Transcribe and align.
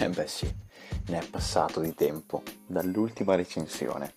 Eh 0.00 0.08
beh 0.10 0.28
sì, 0.28 0.48
ne 1.08 1.18
è 1.18 1.26
passato 1.28 1.80
di 1.80 1.92
tempo 1.92 2.44
dall'ultima 2.64 3.34
recensione. 3.34 4.14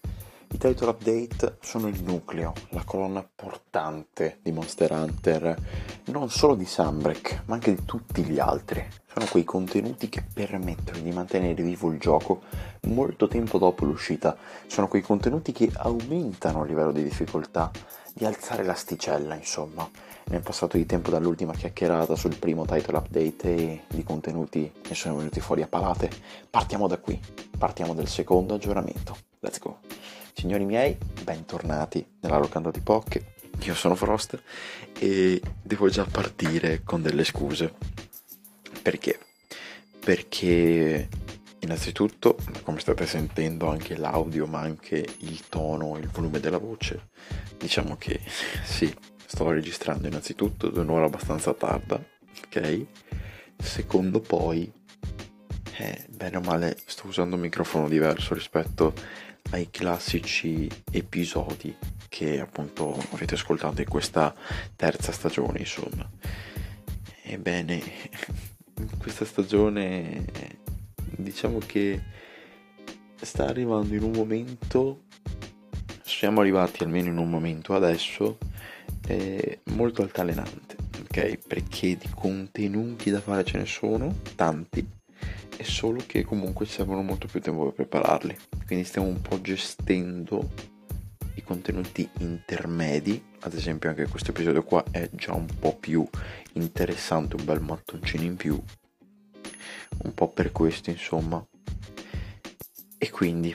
I 0.51 0.57
title 0.59 0.89
update 0.89 1.57
sono 1.59 1.87
il 1.87 2.03
nucleo, 2.03 2.53
la 2.69 2.83
colonna 2.83 3.27
portante 3.35 4.37
di 4.43 4.51
Monster 4.51 4.91
Hunter, 4.91 5.55
non 6.05 6.29
solo 6.29 6.53
di 6.53 6.65
Sunbreak, 6.65 7.43
ma 7.45 7.55
anche 7.55 7.73
di 7.73 7.83
tutti 7.83 8.23
gli 8.23 8.37
altri. 8.37 8.87
Sono 9.13 9.25
quei 9.25 9.43
contenuti 9.43 10.07
che 10.07 10.23
permettono 10.33 10.99
di 10.99 11.11
mantenere 11.11 11.61
vivo 11.61 11.91
il 11.91 11.99
gioco 11.99 12.43
molto 12.83 13.27
tempo 13.27 13.57
dopo 13.57 13.83
l'uscita. 13.83 14.37
Sono 14.67 14.87
quei 14.87 15.01
contenuti 15.01 15.51
che 15.51 15.69
aumentano 15.73 16.63
il 16.63 16.69
livello 16.69 16.93
di 16.93 17.03
difficoltà, 17.03 17.69
di 18.13 18.23
alzare 18.23 18.63
l'asticella, 18.63 19.35
insomma. 19.35 19.89
Ne 20.27 20.37
è 20.37 20.39
passato 20.39 20.77
di 20.77 20.85
tempo 20.85 21.09
dall'ultima 21.09 21.53
chiacchierata 21.53 22.15
sul 22.15 22.37
primo 22.37 22.65
title 22.65 22.99
update 22.99 23.55
e 23.55 23.81
di 23.89 24.03
contenuti 24.03 24.71
ne 24.87 24.95
sono 24.95 25.17
venuti 25.17 25.41
fuori 25.41 25.61
a 25.61 25.67
palate. 25.67 26.09
Partiamo 26.49 26.87
da 26.87 26.97
qui, 26.97 27.19
partiamo 27.57 27.93
dal 27.93 28.07
secondo 28.07 28.53
aggiornamento. 28.53 29.17
Let's 29.39 29.59
go! 29.59 29.79
Signori 30.33 30.63
miei, 30.63 30.97
bentornati 31.21 32.05
nella 32.21 32.37
locanda 32.37 32.71
di 32.71 32.79
Poche. 32.79 33.33
Io 33.63 33.75
sono 33.75 33.95
Frost 33.95 34.41
e 34.97 35.41
devo 35.61 35.89
già 35.89 36.05
partire 36.09 36.81
con 36.85 37.01
delle 37.01 37.25
scuse. 37.25 38.09
Perché? 38.81 39.19
Perché 40.03 41.07
innanzitutto, 41.59 42.37
come 42.63 42.79
state 42.79 43.05
sentendo 43.05 43.69
anche 43.69 43.95
l'audio, 43.95 44.47
ma 44.47 44.59
anche 44.59 45.05
il 45.19 45.47
tono, 45.47 45.97
il 45.97 46.09
volume 46.09 46.39
della 46.39 46.57
voce, 46.57 47.09
diciamo 47.57 47.95
che 47.97 48.19
sì, 48.63 48.93
sto 49.25 49.49
registrando 49.51 50.07
innanzitutto 50.07 50.67
ad 50.67 50.77
un'ora 50.77 51.05
abbastanza 51.05 51.53
tarda, 51.53 52.03
ok? 52.45 52.85
Secondo 53.57 54.19
poi, 54.19 54.71
eh, 55.77 56.05
bene 56.09 56.37
o 56.37 56.41
male, 56.41 56.77
sto 56.85 57.07
usando 57.07 57.35
un 57.35 57.41
microfono 57.41 57.87
diverso 57.87 58.33
rispetto 58.33 58.93
ai 59.51 59.69
classici 59.69 60.69
episodi 60.91 61.75
che 62.09 62.39
appunto 62.39 62.97
avete 63.11 63.35
ascoltato 63.35 63.81
in 63.81 63.87
questa 63.87 64.33
terza 64.75 65.11
stagione, 65.11 65.59
insomma. 65.59 66.09
Ebbene, 67.23 67.81
questa 68.97 69.25
stagione 69.25 70.25
diciamo 71.17 71.59
che 71.65 72.01
sta 73.21 73.47
arrivando 73.47 73.93
in 73.93 74.03
un 74.03 74.11
momento, 74.11 75.03
siamo 76.03 76.41
arrivati 76.41 76.83
almeno 76.83 77.09
in 77.09 77.17
un 77.17 77.29
momento 77.29 77.73
adesso, 77.75 78.37
eh, 79.07 79.59
molto 79.65 80.01
altalenante, 80.01 80.75
ok? 81.01 81.47
Perché 81.47 81.97
di 81.97 82.09
contenuti 82.13 83.09
da 83.09 83.21
fare 83.21 83.43
ce 83.43 83.57
ne 83.57 83.65
sono, 83.65 84.15
tanti, 84.35 84.85
è 85.55 85.63
solo 85.63 86.01
che 86.05 86.23
comunque 86.23 86.65
servono 86.65 87.03
molto 87.03 87.27
più 87.27 87.39
tempo 87.39 87.65
per 87.65 87.73
prepararli. 87.73 88.35
Quindi 88.65 88.85
stiamo 88.85 89.07
un 89.07 89.21
po' 89.21 89.39
gestendo 89.41 90.49
contenuti 91.51 92.09
intermedi, 92.19 93.21
ad 93.41 93.53
esempio 93.53 93.89
anche 93.89 94.07
questo 94.07 94.31
episodio 94.31 94.63
qua 94.63 94.85
è 94.89 95.09
già 95.11 95.33
un 95.33 95.47
po' 95.59 95.75
più 95.75 96.07
interessante, 96.53 97.35
un 97.35 97.43
bel 97.43 97.59
mattoncino 97.59 98.23
in 98.23 98.37
più, 98.37 98.57
un 100.03 100.13
po' 100.13 100.29
per 100.29 100.53
questo 100.53 100.91
insomma. 100.91 101.45
E 102.97 103.09
quindi, 103.09 103.53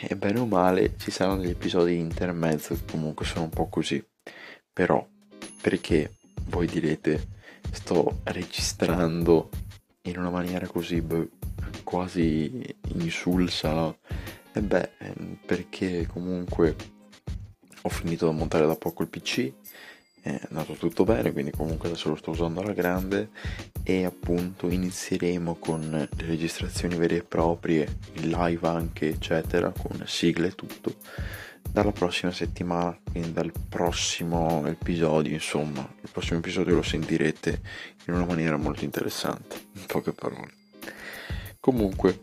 è 0.00 0.14
bene 0.16 0.40
o 0.40 0.46
male, 0.46 0.94
ci 0.98 1.12
saranno 1.12 1.42
degli 1.42 1.50
episodi 1.50 1.96
intermezzo 1.96 2.74
che 2.74 2.90
comunque 2.90 3.24
sono 3.24 3.44
un 3.44 3.50
po' 3.50 3.68
così. 3.68 4.04
Però, 4.72 5.06
perché 5.62 6.16
voi 6.46 6.66
direte, 6.66 7.28
sto 7.70 8.18
registrando 8.24 9.48
in 10.02 10.18
una 10.18 10.30
maniera 10.30 10.66
così 10.66 11.00
beh, 11.02 11.28
quasi 11.84 12.64
insulsa, 12.94 13.72
no? 13.72 13.98
E 14.52 14.60
beh, 14.60 14.90
ehm, 14.98 15.38
perché 15.46 16.06
comunque 16.06 16.96
ho 17.82 17.88
finito 17.88 18.26
da 18.26 18.32
montare 18.32 18.66
da 18.66 18.76
poco 18.76 19.02
il 19.02 19.08
PC, 19.08 19.52
è 20.20 20.40
andato 20.48 20.74
tutto 20.74 21.04
bene, 21.04 21.32
quindi 21.32 21.52
comunque 21.52 21.88
adesso 21.88 22.08
lo 22.08 22.16
sto 22.16 22.30
usando 22.30 22.60
alla 22.60 22.72
grande 22.72 23.30
e 23.82 24.04
appunto 24.04 24.68
inizieremo 24.68 25.56
con 25.56 25.88
le 25.90 26.26
registrazioni 26.26 26.96
vere 26.96 27.16
e 27.16 27.22
proprie, 27.22 27.98
il 28.14 28.28
live 28.28 28.66
anche, 28.66 29.08
eccetera, 29.08 29.70
con 29.70 30.02
sigle 30.06 30.48
e 30.48 30.54
tutto 30.54 30.96
dalla 31.70 31.92
prossima 31.92 32.32
settimana, 32.32 32.98
quindi 33.10 33.32
dal 33.32 33.52
prossimo 33.68 34.66
episodio, 34.66 35.32
insomma, 35.32 35.88
il 36.00 36.08
prossimo 36.10 36.38
episodio 36.38 36.74
lo 36.74 36.82
sentirete 36.82 37.60
in 38.06 38.14
una 38.14 38.24
maniera 38.24 38.56
molto 38.56 38.84
interessante, 38.84 39.56
in 39.74 39.86
poche 39.86 40.12
parole. 40.12 40.52
Comunque, 41.60 42.20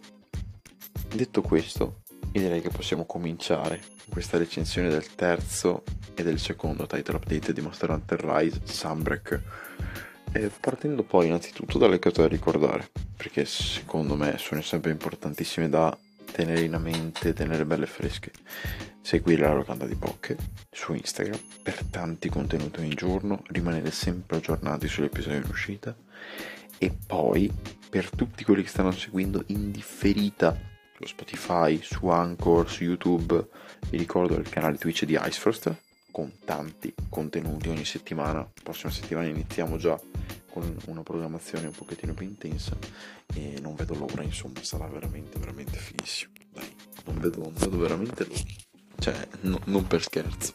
detto 1.13 1.41
questo, 1.41 2.01
direi 2.31 2.61
che 2.61 2.69
possiamo 2.69 3.05
cominciare 3.05 3.93
questa 4.09 4.38
recensione 4.38 4.89
del 4.89 5.16
terzo 5.16 5.83
e 6.13 6.23
del 6.23 6.39
secondo 6.39 6.88
title 6.88 7.17
update 7.17 7.53
di 7.53 7.61
Monster 7.61 7.89
Hunter 7.89 8.23
Rise 8.23 8.61
Sunbreak. 8.63 9.41
E 10.31 10.51
partendo 10.59 11.03
poi 11.03 11.27
innanzitutto 11.27 11.77
dalle 11.77 11.99
cose 11.99 12.21
da 12.21 12.27
ricordare, 12.27 12.89
perché 13.16 13.45
secondo 13.45 14.16
me 14.16 14.38
sono 14.38 14.61
sempre 14.61 14.91
importantissime 14.91 15.69
da 15.69 15.97
tenere 16.31 16.61
in 16.61 16.75
mente, 16.81 17.33
tenere 17.33 17.66
belle 17.66 17.85
fresche. 17.85 18.31
Seguire 19.01 19.43
la 19.43 19.53
locanda 19.53 19.85
di 19.85 19.95
Pocket 19.95 20.39
su 20.72 20.93
Instagram 20.93 21.39
per 21.61 21.83
tanti 21.89 22.27
contenuti 22.27 22.79
ogni 22.79 22.95
giorno, 22.95 23.43
rimanere 23.47 23.91
sempre 23.91 24.37
aggiornati 24.37 24.87
sugli 24.87 25.05
episodi 25.05 25.35
in 25.35 25.45
uscita 25.47 25.95
e 26.77 26.91
poi 27.05 27.51
per 27.89 28.09
tutti 28.09 28.43
quelli 28.43 28.63
che 28.63 28.69
stanno 28.69 28.91
seguendo 28.91 29.43
in 29.47 29.72
differita 29.72 30.73
su 30.97 31.06
Spotify, 31.06 31.79
su 31.81 32.07
Anchor, 32.07 32.69
su 32.69 32.83
YouTube, 32.83 33.47
vi 33.89 33.97
ricordo 33.97 34.35
il 34.35 34.47
canale 34.47 34.78
Twitch 34.78 35.03
di 35.03 35.13
Icefrost 35.13 35.75
con 36.11 36.31
tanti 36.45 36.94
contenuti 37.09 37.67
ogni 37.67 37.83
settimana. 37.83 38.39
La 38.39 38.61
prossima 38.63 38.91
settimana 38.91 39.28
iniziamo 39.28 39.75
già 39.75 40.00
con 40.50 40.73
una 40.85 41.03
programmazione 41.03 41.67
un 41.67 41.73
pochettino 41.73 42.13
più 42.13 42.25
intensa 42.25 42.78
e 43.34 43.57
non 43.59 43.75
vedo 43.75 43.95
l'ora, 43.95 44.23
insomma, 44.23 44.63
sarà 44.63 44.88
veramente, 44.88 45.38
veramente 45.38 45.78
finissimo. 45.78 46.31
Dai, 46.53 46.73
non 47.05 47.19
vedo, 47.19 47.41
non 47.41 47.53
vedo 47.53 47.78
veramente 47.78 48.25
l'ora. 48.25 48.44
Cioè, 48.97 49.28
no, 49.41 49.59
non 49.66 49.85
per 49.88 50.01
scherzo. 50.01 50.53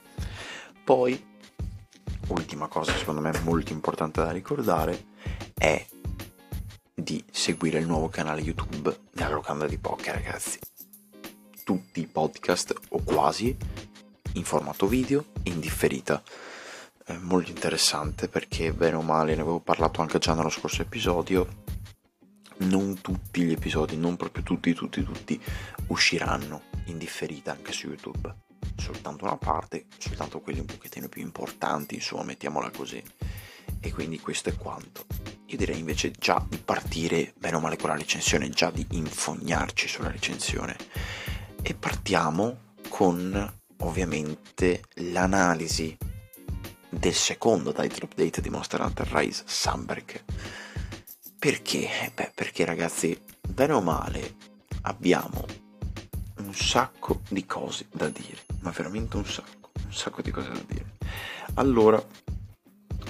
Poi, 0.82 1.22
ultima 2.28 2.66
cosa 2.68 2.94
secondo 2.94 3.20
me 3.20 3.38
molto 3.42 3.72
importante 3.72 4.22
da 4.22 4.30
ricordare 4.30 5.08
è 5.52 5.84
di 7.02 7.24
seguire 7.30 7.78
il 7.78 7.86
nuovo 7.86 8.08
canale 8.08 8.40
YouTube 8.40 8.98
della 9.12 9.30
Locanda 9.30 9.66
di 9.66 9.78
Poker, 9.78 10.14
ragazzi. 10.14 10.58
Tutti 11.64 12.00
i 12.00 12.06
podcast, 12.06 12.74
o 12.90 13.02
quasi, 13.02 13.56
in 14.34 14.44
formato 14.44 14.86
video, 14.86 15.26
in 15.44 15.60
differita. 15.60 16.22
È 17.04 17.16
molto 17.16 17.50
interessante 17.50 18.28
perché 18.28 18.72
bene 18.72 18.96
o 18.96 19.02
male 19.02 19.34
ne 19.34 19.40
avevo 19.40 19.60
parlato 19.60 20.00
anche 20.00 20.18
già 20.18 20.34
nello 20.34 20.50
scorso 20.50 20.82
episodio 20.82 21.64
non 22.60 23.00
tutti 23.00 23.42
gli 23.42 23.52
episodi 23.52 23.96
non 23.96 24.16
proprio 24.16 24.42
tutti 24.42 24.74
tutti 24.74 25.02
tutti 25.02 25.40
usciranno 25.86 26.64
in 26.86 26.98
differita 26.98 27.52
anche 27.52 27.72
su 27.72 27.88
youtube. 27.88 28.34
Soltanto 28.76 29.24
una 29.24 29.38
parte 29.38 29.86
soltanto 29.96 30.40
quelli 30.40 30.60
un 30.60 30.66
pochettino 30.66 31.08
più 31.08 31.22
importanti 31.22 31.94
insomma 31.94 32.24
mettiamola 32.24 32.70
così 32.70 33.02
e 33.80 33.92
quindi 33.92 34.20
questo 34.20 34.50
è 34.50 34.56
quanto 34.56 35.06
io 35.50 35.56
direi 35.56 35.80
invece 35.80 36.12
già 36.12 36.44
di 36.48 36.58
partire 36.58 37.34
bene 37.36 37.56
o 37.56 37.60
male 37.60 37.76
con 37.76 37.88
la 37.88 37.96
recensione 37.96 38.50
già 38.50 38.70
di 38.70 38.86
infognarci 38.90 39.88
sulla 39.88 40.10
recensione 40.10 40.76
e 41.60 41.74
partiamo 41.74 42.74
con 42.88 43.52
ovviamente 43.78 44.82
l'analisi 44.94 45.96
del 46.88 47.14
secondo 47.14 47.72
title 47.72 48.04
update 48.04 48.40
di 48.40 48.48
Monster 48.50 48.80
Hunter 48.80 49.08
Rise 49.12 49.42
Sunbreak. 49.46 50.24
Perché? 51.38 52.12
Beh, 52.14 52.32
perché 52.34 52.64
ragazzi, 52.64 53.18
bene 53.48 53.72
o 53.72 53.80
male, 53.80 54.34
abbiamo 54.82 55.46
un 56.38 56.54
sacco 56.54 57.22
di 57.28 57.44
cose 57.46 57.86
da 57.92 58.08
dire, 58.08 58.42
ma 58.60 58.70
veramente 58.70 59.16
un 59.16 59.24
sacco, 59.24 59.70
un 59.84 59.92
sacco 59.92 60.22
di 60.22 60.30
cose 60.30 60.50
da 60.50 60.62
dire. 60.66 60.96
Allora, 61.54 62.04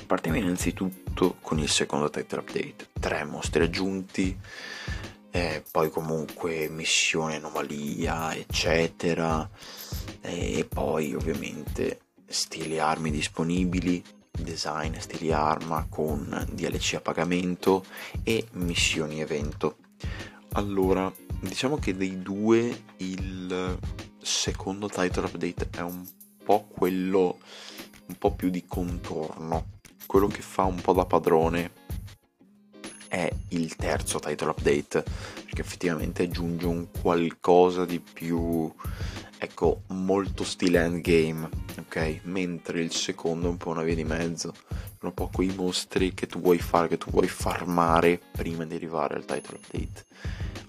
partiamo 0.06 0.38
innanzitutto 0.38 1.36
con 1.40 1.58
il 1.58 1.68
secondo 1.68 2.10
title 2.10 2.40
update. 2.40 2.88
Tre 2.98 3.24
mostri 3.24 3.64
aggiunti, 3.64 4.38
eh, 5.30 5.62
poi 5.70 5.90
comunque 5.90 6.68
missione 6.68 7.36
anomalia, 7.36 8.34
eccetera. 8.34 9.48
E 10.20 10.66
poi 10.68 11.14
ovviamente 11.14 12.00
stili 12.26 12.78
armi 12.78 13.10
disponibili, 13.10 14.02
design 14.30 14.96
stili 14.98 15.32
arma 15.32 15.86
con 15.88 16.46
DLC 16.52 16.94
a 16.94 17.00
pagamento 17.00 17.84
e 18.22 18.46
missioni 18.52 19.20
evento. 19.20 19.78
Allora, 20.52 21.12
diciamo 21.40 21.78
che 21.78 21.96
dei 21.96 22.20
due 22.20 22.84
il 22.98 23.78
secondo 24.20 24.88
title 24.88 25.26
update 25.26 25.68
è 25.70 25.80
un 25.80 26.06
po' 26.44 26.66
quello 26.68 27.38
un 28.06 28.16
po' 28.18 28.34
più 28.34 28.50
di 28.50 28.64
contorno, 28.66 29.79
quello 30.10 30.26
che 30.26 30.42
fa 30.42 30.64
un 30.64 30.80
po' 30.80 30.92
da 30.92 31.04
padrone 31.04 31.70
è 33.06 33.32
il 33.50 33.76
terzo 33.76 34.18
title 34.18 34.48
update, 34.48 35.04
perché 35.44 35.60
effettivamente 35.60 36.24
aggiunge 36.24 36.66
un 36.66 36.90
qualcosa 36.90 37.84
di 37.84 38.00
più, 38.00 38.74
ecco, 39.38 39.82
molto 39.90 40.42
stile 40.42 40.80
endgame, 40.80 41.48
ok? 41.78 42.22
Mentre 42.24 42.80
il 42.80 42.90
secondo 42.90 43.46
è 43.46 43.50
un 43.50 43.56
po' 43.56 43.70
una 43.70 43.84
via 43.84 43.94
di 43.94 44.02
mezzo, 44.02 44.52
sono 44.52 44.96
un 45.00 45.14
po' 45.14 45.30
quei 45.32 45.54
mostri 45.54 46.12
che 46.12 46.26
tu 46.26 46.40
vuoi 46.40 46.58
fare, 46.58 46.88
che 46.88 46.98
tu 46.98 47.10
vuoi 47.10 47.28
farmare 47.28 48.20
prima 48.32 48.64
di 48.64 48.74
arrivare 48.74 49.14
al 49.14 49.24
title 49.24 49.58
update, 49.58 50.06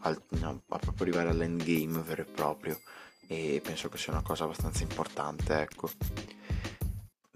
al, 0.01 0.21
no, 0.39 0.61
a 0.67 0.77
proprio 0.77 1.07
arrivare 1.07 1.29
all'endgame 1.29 2.03
vero 2.03 2.21
e 2.21 2.25
proprio, 2.25 2.79
e 3.25 3.59
penso 3.63 3.89
che 3.89 3.97
sia 3.97 4.13
una 4.13 4.21
cosa 4.21 4.43
abbastanza 4.43 4.83
importante, 4.83 5.61
ecco. 5.61 5.89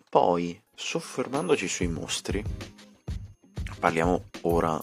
Poi, 0.08 0.62
soffermandoci 0.76 1.68
sui 1.68 1.88
mostri, 1.88 2.44
parliamo 3.80 4.26
ora 4.42 4.80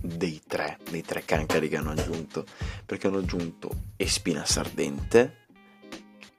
dei 0.00 0.42
tre, 0.46 0.78
dei 0.90 1.02
tre 1.02 1.24
cancari 1.24 1.68
che 1.68 1.76
hanno 1.76 1.92
aggiunto, 1.92 2.44
perché 2.84 3.06
hanno 3.06 3.18
aggiunto 3.18 3.70
Espinas 3.96 4.56
Ardente, 4.56 5.46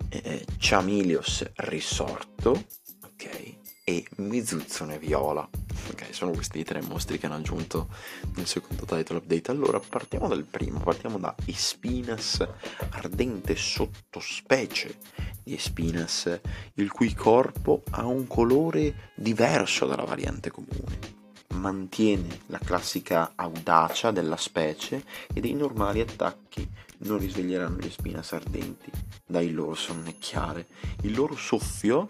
eh, 0.10 0.46
Chamilios 0.58 1.50
Risorto, 1.56 2.66
ok, 3.04 3.63
e 3.84 4.06
Mizuzzone 4.18 4.98
Viola. 4.98 5.48
Ok, 5.90 6.08
sono 6.12 6.32
questi 6.32 6.60
i 6.60 6.64
tre 6.64 6.82
mostri 6.82 7.18
che 7.18 7.26
hanno 7.26 7.36
aggiunto 7.36 7.90
nel 8.36 8.48
secondo 8.48 8.86
title 8.86 9.18
update. 9.18 9.52
Allora, 9.52 9.80
partiamo 9.80 10.28
dal 10.28 10.46
primo, 10.46 10.80
partiamo 10.80 11.20
da 11.20 11.36
Espinas 11.46 12.46
Ardente 12.92 13.56
sottospecie 13.56 14.98
di 15.44 15.54
Espinas, 15.56 16.40
il 16.76 16.92
cui 16.92 17.14
corpo 17.14 17.84
ha 17.92 18.06
un 18.06 18.28
colore 18.28 19.12
diverso 19.16 19.86
dalla 19.86 20.06
variante 20.06 20.50
comune 20.52 21.22
mantiene 21.54 22.40
la 22.48 22.60
classica 22.60 23.34
audacia 23.36 24.12
della 24.12 24.38
specie 24.38 25.04
e 25.34 25.40
dei 25.40 25.54
normali 25.54 26.02
attacchi 26.02 26.68
non 27.00 27.20
risveglieranno 27.20 27.78
le 27.78 27.90
spinas 27.90 28.34
ardenti 28.34 28.92
dai 29.26 29.52
loro 29.52 29.74
sonnecchiare. 29.74 30.68
Il 31.02 31.14
loro 31.14 31.36
soffio 31.36 32.08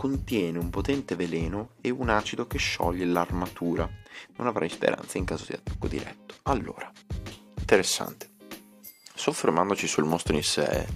contiene 0.00 0.56
un 0.56 0.70
potente 0.70 1.14
veleno 1.14 1.72
e 1.82 1.90
un 1.90 2.08
acido 2.08 2.46
che 2.46 2.56
scioglie 2.56 3.04
l'armatura. 3.04 3.86
Non 4.36 4.46
avrai 4.46 4.70
speranza 4.70 5.18
in 5.18 5.26
caso 5.26 5.44
di 5.46 5.52
attacco 5.52 5.88
diretto. 5.88 6.36
Allora, 6.44 6.90
interessante. 7.58 8.30
Soffermandoci 9.14 9.86
sul 9.86 10.04
mostro 10.04 10.34
in 10.34 10.42
sé, 10.42 10.86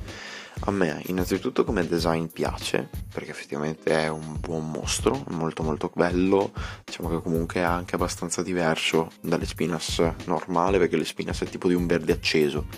a 0.61 0.71
me 0.71 1.03
innanzitutto 1.09 1.65
come 1.65 1.87
design 1.87 2.25
piace, 2.29 2.89
perché 3.13 3.33
effettivamente 3.33 3.93
è 3.93 4.09
un 4.09 4.41
buon 4.41 4.71
mostro, 4.71 5.23
molto 5.29 5.63
molto 5.63 5.93
bello, 5.95 6.55
diciamo 6.83 7.11
che 7.11 7.21
comunque 7.21 7.61
è 7.61 7.65
anche 7.65 7.97
abbastanza 7.97 8.43
diverso 8.43 9.11
dalle 9.21 9.45
spinas 9.45 10.01
normale, 10.25 10.79
perché 10.79 10.97
le 10.97 11.05
spinas 11.05 11.43
è 11.43 11.47
tipo 11.47 11.69
di 11.69 11.75
un 11.75 11.87
verde 11.87 12.15
acceso, 12.15 12.69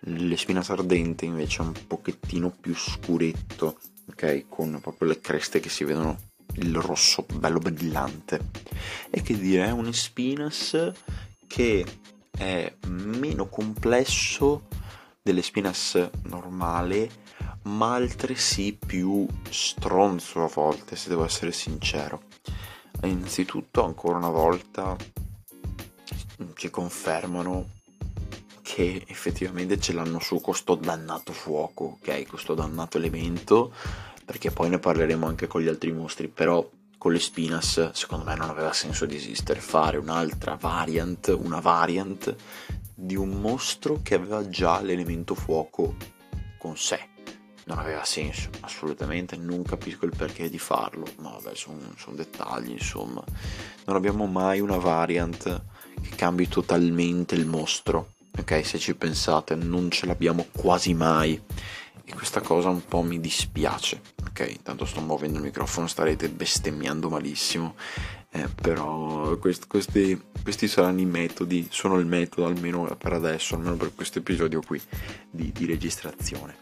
le 0.00 0.36
spinas 0.36 0.68
ardente 0.70 1.24
invece 1.24 1.62
è 1.62 1.64
un 1.64 1.74
pochettino 1.86 2.50
più 2.50 2.74
scuretto, 2.74 3.78
ok? 4.08 4.46
Con 4.48 4.78
proprio 4.80 5.08
le 5.08 5.20
creste 5.20 5.60
che 5.60 5.68
si 5.68 5.84
vedono 5.84 6.18
il 6.54 6.74
rosso 6.76 7.26
bello 7.34 7.58
brillante. 7.58 8.50
E 9.10 9.22
che 9.22 9.36
dire, 9.38 9.66
è 9.66 9.70
un 9.70 9.92
spinas 9.92 10.92
che 11.46 11.84
è 12.30 12.74
meno 12.86 13.48
complesso 13.48 14.68
delle 15.22 15.42
spinas 15.42 16.10
normali, 16.24 17.10
ma 17.62 17.94
altresì 17.94 18.76
più 18.78 19.26
stronzo 19.48 20.44
a 20.44 20.50
volte, 20.52 20.96
se 20.96 21.08
devo 21.08 21.24
essere 21.24 21.52
sincero. 21.52 22.24
Innanzitutto, 23.02 23.84
ancora 23.84 24.18
una 24.18 24.30
volta, 24.30 24.96
ci 26.54 26.70
confermano 26.70 27.82
che 28.74 29.04
effettivamente 29.06 29.78
ce 29.78 29.92
l'hanno 29.92 30.18
su 30.18 30.40
questo 30.40 30.74
dannato 30.74 31.32
fuoco, 31.32 31.98
ok? 32.00 32.26
Questo 32.26 32.54
dannato 32.54 32.96
elemento, 32.96 33.72
perché 34.24 34.50
poi 34.50 34.68
ne 34.68 34.80
parleremo 34.80 35.28
anche 35.28 35.46
con 35.46 35.60
gli 35.60 35.68
altri 35.68 35.92
mostri, 35.92 36.26
però 36.26 36.68
con 36.98 37.12
le 37.12 37.20
Spinas 37.20 37.92
secondo 37.92 38.24
me 38.24 38.34
non 38.34 38.50
aveva 38.50 38.72
senso 38.72 39.06
di 39.06 39.14
esistere, 39.14 39.60
fare 39.60 39.96
un'altra 39.96 40.56
variant, 40.60 41.32
una 41.40 41.60
variant 41.60 42.34
di 42.92 43.14
un 43.14 43.40
mostro 43.40 44.00
che 44.02 44.16
aveva 44.16 44.48
già 44.48 44.80
l'elemento 44.80 45.36
fuoco 45.36 45.94
con 46.58 46.76
sé. 46.76 46.98
Non 47.66 47.78
aveva 47.78 48.04
senso, 48.04 48.50
assolutamente, 48.62 49.36
non 49.36 49.62
capisco 49.62 50.04
il 50.04 50.16
perché 50.16 50.50
di 50.50 50.58
farlo, 50.58 51.06
ma 51.18 51.30
vabbè, 51.30 51.54
sono 51.54 51.78
son 51.96 52.16
dettagli, 52.16 52.72
insomma. 52.72 53.22
Non 53.84 53.94
abbiamo 53.94 54.26
mai 54.26 54.58
una 54.58 54.78
variant 54.78 55.62
che 56.02 56.16
cambi 56.16 56.48
totalmente 56.48 57.36
il 57.36 57.46
mostro, 57.46 58.14
ok? 58.38 58.64
Se 58.64 58.78
ci 58.78 58.94
pensate, 58.94 59.54
non 59.54 59.90
ce 59.90 60.06
l'abbiamo 60.06 60.46
quasi 60.52 60.94
mai. 60.94 61.40
E 62.06 62.12
questa 62.12 62.40
cosa 62.40 62.68
un 62.68 62.84
po' 62.84 63.02
mi 63.02 63.18
dispiace, 63.18 64.00
ok? 64.28 64.46
Intanto 64.50 64.84
sto 64.84 65.00
muovendo 65.00 65.38
il 65.38 65.44
microfono, 65.44 65.86
starete 65.86 66.28
bestemmiando 66.28 67.08
malissimo 67.08 67.74
eh, 68.36 68.48
però 68.48 69.36
quest, 69.36 69.68
questi, 69.68 70.20
questi, 70.42 70.66
saranno 70.66 71.00
i 71.00 71.04
metodi, 71.04 71.68
sono 71.70 72.00
il 72.00 72.06
metodo 72.06 72.48
almeno 72.48 72.84
per 72.96 73.12
adesso, 73.12 73.54
almeno 73.54 73.76
per 73.76 73.94
questo 73.94 74.18
episodio 74.18 74.60
qui 74.60 74.80
di, 75.30 75.52
di 75.52 75.66
registrazione. 75.66 76.56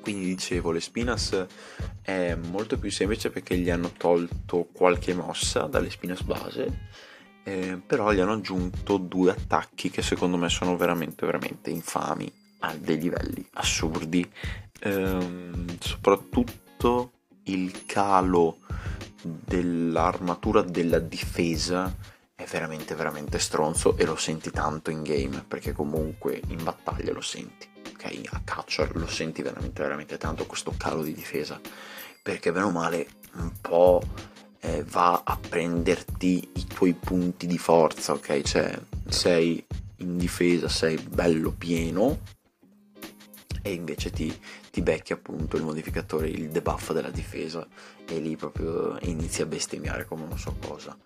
Quindi 0.00 0.26
dicevo, 0.26 0.70
le 0.70 0.80
Spinas 0.80 1.46
è 2.00 2.36
molto 2.36 2.78
più 2.78 2.92
semplice 2.92 3.30
perché 3.30 3.58
gli 3.58 3.70
hanno 3.70 3.90
tolto 3.96 4.68
qualche 4.72 5.14
mossa 5.14 5.62
dalle 5.62 5.90
Spinas 5.90 6.22
base, 6.22 6.90
eh, 7.48 7.80
però 7.84 8.12
gli 8.12 8.20
hanno 8.20 8.34
aggiunto 8.34 8.98
due 8.98 9.30
attacchi 9.30 9.88
che 9.88 10.02
secondo 10.02 10.36
me 10.36 10.50
sono 10.50 10.76
veramente, 10.76 11.24
veramente 11.24 11.70
infami 11.70 12.30
a 12.60 12.74
dei 12.74 12.98
livelli 12.98 13.46
assurdi. 13.54 14.30
Eh, 14.80 15.54
soprattutto 15.80 17.12
il 17.44 17.86
calo 17.86 18.58
dell'armatura 19.22 20.60
della 20.60 20.98
difesa 20.98 21.92
è 22.34 22.44
veramente 22.44 22.94
veramente 22.94 23.38
stronzo 23.38 23.96
e 23.96 24.04
lo 24.04 24.16
senti 24.16 24.50
tanto 24.50 24.90
in 24.90 25.02
game 25.02 25.42
perché 25.48 25.72
comunque 25.72 26.40
in 26.48 26.62
battaglia 26.62 27.12
lo 27.12 27.20
senti 27.20 27.66
ok 27.92 28.20
a 28.30 28.42
caccia 28.44 28.88
lo 28.92 29.08
senti 29.08 29.42
veramente 29.42 29.82
veramente 29.82 30.18
tanto 30.18 30.46
questo 30.46 30.72
calo 30.76 31.02
di 31.02 31.12
difesa 31.12 31.60
perché 32.22 32.52
bene 32.52 32.66
o 32.66 32.70
male 32.70 33.08
un 33.32 33.50
po' 33.60 34.00
eh, 34.60 34.84
va 34.84 35.22
a 35.24 35.36
prenderti 35.36 36.48
i 36.54 36.66
tuoi 36.66 36.94
punti 36.94 37.46
di 37.46 37.58
forza 37.58 38.12
ok 38.12 38.42
cioè 38.42 38.78
sei 39.08 39.64
in 39.98 40.16
difesa 40.16 40.68
sei 40.68 40.96
bello 40.96 41.52
pieno 41.56 42.36
e 43.68 43.72
invece 43.72 44.10
ti, 44.10 44.34
ti 44.70 44.80
becchi 44.80 45.12
appunto 45.12 45.56
il 45.56 45.62
modificatore, 45.62 46.28
il 46.28 46.48
debuff 46.48 46.92
della 46.92 47.10
difesa 47.10 47.66
e 48.06 48.18
lì 48.18 48.36
proprio 48.36 48.98
inizi 49.02 49.42
a 49.42 49.46
bestemmiare 49.46 50.06
come 50.06 50.26
non 50.26 50.38
so 50.38 50.56
cosa. 50.64 50.96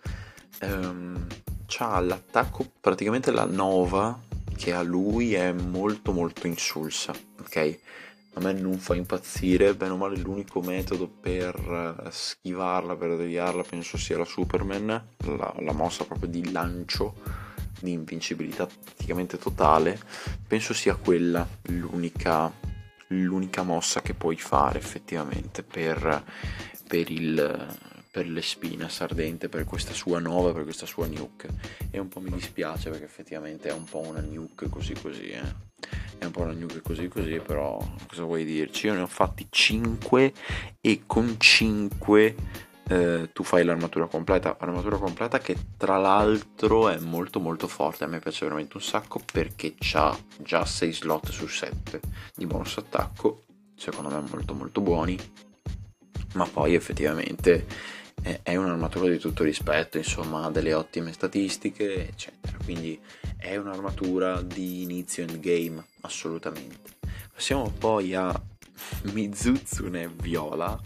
Um, 0.60 1.26
c'ha 1.66 1.98
l'attacco, 2.00 2.70
praticamente 2.80 3.30
la 3.30 3.44
nova 3.44 4.18
che 4.56 4.72
a 4.72 4.82
lui 4.82 5.34
è 5.34 5.52
molto 5.52 6.12
molto 6.12 6.46
insulsa, 6.46 7.12
ok? 7.40 7.78
A 8.34 8.40
me 8.40 8.52
non 8.52 8.78
fa 8.78 8.94
impazzire, 8.94 9.74
bene 9.74 9.92
o 9.92 9.96
male 9.96 10.16
l'unico 10.16 10.60
metodo 10.60 11.06
per 11.06 12.08
schivarla, 12.10 12.96
per 12.96 13.16
deviarla, 13.16 13.62
penso 13.62 13.98
sia 13.98 14.16
la 14.16 14.24
Superman, 14.24 14.86
la, 14.86 15.54
la 15.58 15.72
mossa 15.72 16.04
proprio 16.04 16.30
di 16.30 16.50
lancio 16.50 17.14
di 17.82 17.92
invincibilità 17.92 18.66
praticamente 18.66 19.36
totale, 19.36 20.00
penso 20.46 20.72
sia 20.72 20.94
quella 20.94 21.46
l'unica, 21.62 22.50
l'unica 23.08 23.62
mossa 23.62 24.00
che 24.00 24.14
puoi 24.14 24.36
fare 24.36 24.78
effettivamente 24.78 25.62
per, 25.62 26.24
per, 26.86 27.10
il, 27.10 27.76
per 28.10 28.26
le 28.28 28.42
spine 28.42 28.88
sardente, 28.88 29.48
per 29.48 29.64
questa 29.64 29.92
sua 29.92 30.20
nuova, 30.20 30.52
per 30.52 30.62
questa 30.62 30.86
sua 30.86 31.06
nuke. 31.06 31.48
E 31.90 31.98
un 31.98 32.08
po' 32.08 32.20
mi 32.20 32.30
dispiace 32.30 32.88
perché 32.88 33.04
effettivamente 33.04 33.68
è 33.68 33.72
un 33.72 33.84
po' 33.84 34.00
una 34.00 34.20
nuke 34.20 34.68
così 34.68 34.94
così, 34.94 35.30
eh. 35.30 35.70
Po' 36.32 36.42
una 36.42 36.52
nuke 36.52 36.80
così 36.80 37.08
così, 37.08 37.40
però 37.44 37.78
cosa 38.08 38.24
vuoi 38.24 38.44
dirci? 38.44 38.86
Io 38.86 38.94
ne 38.94 39.02
ho 39.02 39.06
fatti 39.06 39.46
5 39.50 40.32
e 40.80 41.02
con 41.06 41.36
5 41.38 42.34
eh, 42.88 43.30
tu 43.32 43.42
fai 43.42 43.64
l'armatura 43.64 44.06
completa, 44.06 44.56
armatura 44.58 44.96
completa 44.96 45.38
che 45.38 45.56
tra 45.76 45.98
l'altro 45.98 46.88
è 46.88 46.98
molto 46.98 47.38
molto 47.38 47.68
forte, 47.68 48.04
a 48.04 48.06
me 48.06 48.18
piace 48.18 48.44
veramente 48.44 48.76
un 48.76 48.82
sacco 48.82 49.20
perché 49.30 49.74
ha 49.92 50.18
già 50.38 50.64
6 50.64 50.92
slot 50.92 51.30
su 51.30 51.46
7 51.46 52.00
di 52.34 52.46
bonus 52.46 52.78
attacco, 52.78 53.44
secondo 53.76 54.08
me 54.08 54.20
molto 54.28 54.54
molto 54.54 54.80
buoni, 54.80 55.18
ma 56.34 56.44
poi 56.46 56.74
effettivamente 56.74 57.66
è 58.42 58.56
un'armatura 58.56 59.08
di 59.08 59.18
tutto 59.18 59.42
rispetto, 59.42 59.98
insomma 59.98 60.44
ha 60.44 60.50
delle 60.50 60.74
ottime 60.74 61.12
statistiche, 61.12 62.08
eccetera, 62.08 62.56
quindi 62.64 62.98
è 63.36 63.56
un'armatura 63.56 64.40
di 64.42 64.82
inizio 64.82 65.24
endgame, 65.24 65.84
assolutamente. 66.02 66.90
Passiamo 67.32 67.70
poi 67.70 68.14
a 68.14 68.32
Mizutsune 69.12 70.08
Viola, 70.08 70.80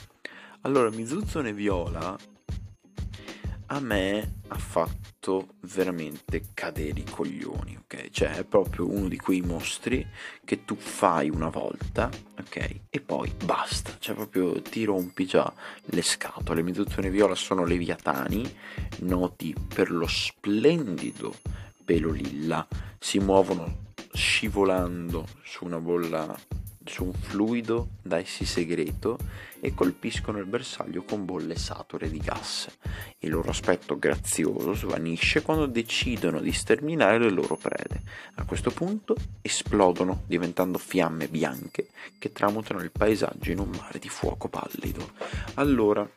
allora, 0.63 0.91
Mizuzzone 0.91 1.53
Viola 1.53 2.17
a 3.67 3.81
me 3.81 4.41
ha 4.49 4.59
fatto 4.59 5.55
veramente 5.63 6.51
cadere 6.55 7.01
i 7.01 7.05
coglioni, 7.05 7.77
ok? 7.77 8.11
Cioè 8.11 8.37
è 8.37 8.45
proprio 8.45 8.89
uno 8.89 9.09
di 9.09 9.17
quei 9.17 9.41
mostri 9.41 10.07
che 10.45 10.65
tu 10.65 10.77
fai 10.77 11.31
una 11.31 11.49
volta, 11.49 12.09
ok? 12.39 12.81
E 12.89 13.01
poi 13.01 13.33
basta, 13.45 13.97
cioè 13.99 14.15
proprio 14.15 14.63
ti 14.63 14.85
rompi 14.85 15.27
già 15.27 15.53
le 15.87 16.03
scatole. 16.03 16.61
Le 16.61 16.67
meduzone 16.67 17.11
viola 17.11 17.35
sono 17.35 17.65
leviatani, 17.65 18.49
noti 19.01 19.55
per 19.75 19.91
lo 19.91 20.07
splendido 20.07 21.35
pelo 21.85 22.11
lilla, 22.11 22.67
si 22.99 23.19
muovono 23.19 23.85
scivolando 24.13 25.27
su 25.45 25.65
una 25.65 25.79
bolla 25.81 26.37
su 26.87 27.05
un 27.05 27.13
fluido 27.13 27.89
da 28.03 28.19
essi 28.19 28.45
segreto 28.45 29.19
e 29.61 29.75
colpiscono 29.75 30.39
il 30.39 30.47
bersaglio 30.47 31.03
con 31.03 31.25
bolle 31.25 31.57
sature 31.57 32.11
di 32.11 32.19
gas. 32.19 32.69
Il 33.19 33.31
loro 33.31 33.51
aspetto 33.51 33.99
grazioso 33.99 34.75
svanisce 34.75 35.43
quando 35.43 35.67
decidono 35.67 36.41
di 36.41 36.53
sterminare 36.53 37.19
le 37.19 37.31
loro 37.31 37.57
prede. 37.57 38.03
A 38.37 38.45
questo 38.45 38.71
punto 38.71 39.17
esplodono 39.43 40.23
diventando 40.27 40.79
fiamme 40.79 41.29
bianche 41.29 41.89
che 42.19 42.33
tramutano 42.33 42.81
il 42.81 42.93
paesaggio 42.93 43.51
in 43.51 43.59
un 43.59 43.71
mare 43.71 43.99
di 43.99 44.09
fuoco 44.09 44.49
pallido. 44.49 45.13
Allora, 45.55 46.09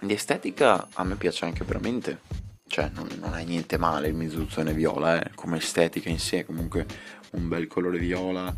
di 0.00 0.12
estetica 0.12 0.88
a 0.92 1.04
me 1.04 1.16
piace 1.16 1.44
anche 1.44 1.64
veramente 1.64 2.48
cioè 2.70 2.88
non, 2.94 3.08
non 3.18 3.34
è 3.34 3.42
niente 3.42 3.76
male 3.78 4.06
il 4.06 4.14
Mizuzzone 4.14 4.72
viola, 4.72 5.20
eh, 5.20 5.34
come 5.34 5.56
estetica 5.56 6.08
in 6.08 6.20
sé, 6.20 6.44
comunque 6.44 6.86
un 7.30 7.48
bel 7.48 7.66
colore 7.66 7.98
viola, 7.98 8.54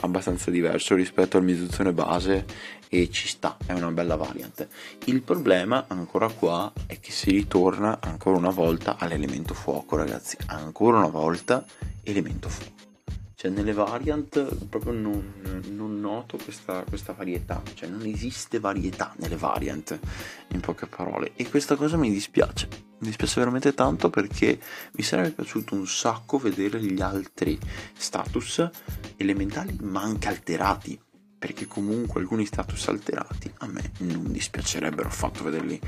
abbastanza 0.00 0.50
diverso 0.50 0.94
rispetto 0.94 1.36
al 1.36 1.44
Mizuzzone 1.44 1.92
base 1.92 2.44
e 2.88 3.10
ci 3.10 3.28
sta, 3.28 3.56
è 3.66 3.72
una 3.72 3.90
bella 3.90 4.16
variant. 4.16 4.68
Il 5.06 5.22
problema 5.22 5.84
ancora 5.88 6.28
qua 6.28 6.72
è 6.86 7.00
che 7.00 7.10
si 7.10 7.30
ritorna 7.30 7.98
ancora 8.00 8.36
una 8.36 8.50
volta 8.50 8.96
all'elemento 8.98 9.54
fuoco, 9.54 9.96
ragazzi, 9.96 10.36
ancora 10.46 10.98
una 10.98 11.08
volta 11.08 11.64
elemento 12.02 12.48
fuoco 12.48 12.83
cioè 13.44 13.52
nelle 13.52 13.74
variant 13.74 14.54
proprio 14.70 14.92
non, 14.92 15.62
non 15.68 16.00
noto 16.00 16.38
questa, 16.42 16.82
questa, 16.88 17.12
varietà, 17.12 17.60
cioè 17.74 17.90
non 17.90 18.06
esiste 18.06 18.58
varietà 18.58 19.12
nelle 19.18 19.36
variant, 19.36 19.98
in 20.52 20.60
poche 20.60 20.86
parole, 20.86 21.32
e 21.36 21.46
questa 21.50 21.76
cosa 21.76 21.98
mi 21.98 22.10
dispiace, 22.10 22.68
mi 23.00 23.08
dispiace 23.08 23.40
veramente 23.40 23.74
tanto 23.74 24.08
perché 24.08 24.58
mi 24.92 25.02
sarebbe 25.02 25.32
piaciuto 25.32 25.74
un 25.74 25.86
sacco 25.86 26.38
vedere 26.38 26.80
gli 26.80 27.02
altri 27.02 27.58
status 27.92 28.66
elementali 29.16 29.76
ma 29.82 30.00
anche 30.00 30.28
alterati, 30.28 30.98
perché 31.38 31.66
comunque 31.66 32.22
alcuni 32.22 32.46
status 32.46 32.88
alterati 32.88 33.52
a 33.58 33.66
me 33.66 33.92
non 33.98 34.32
dispiacerebbero 34.32 35.08
affatto 35.08 35.44
vederli 35.44 35.78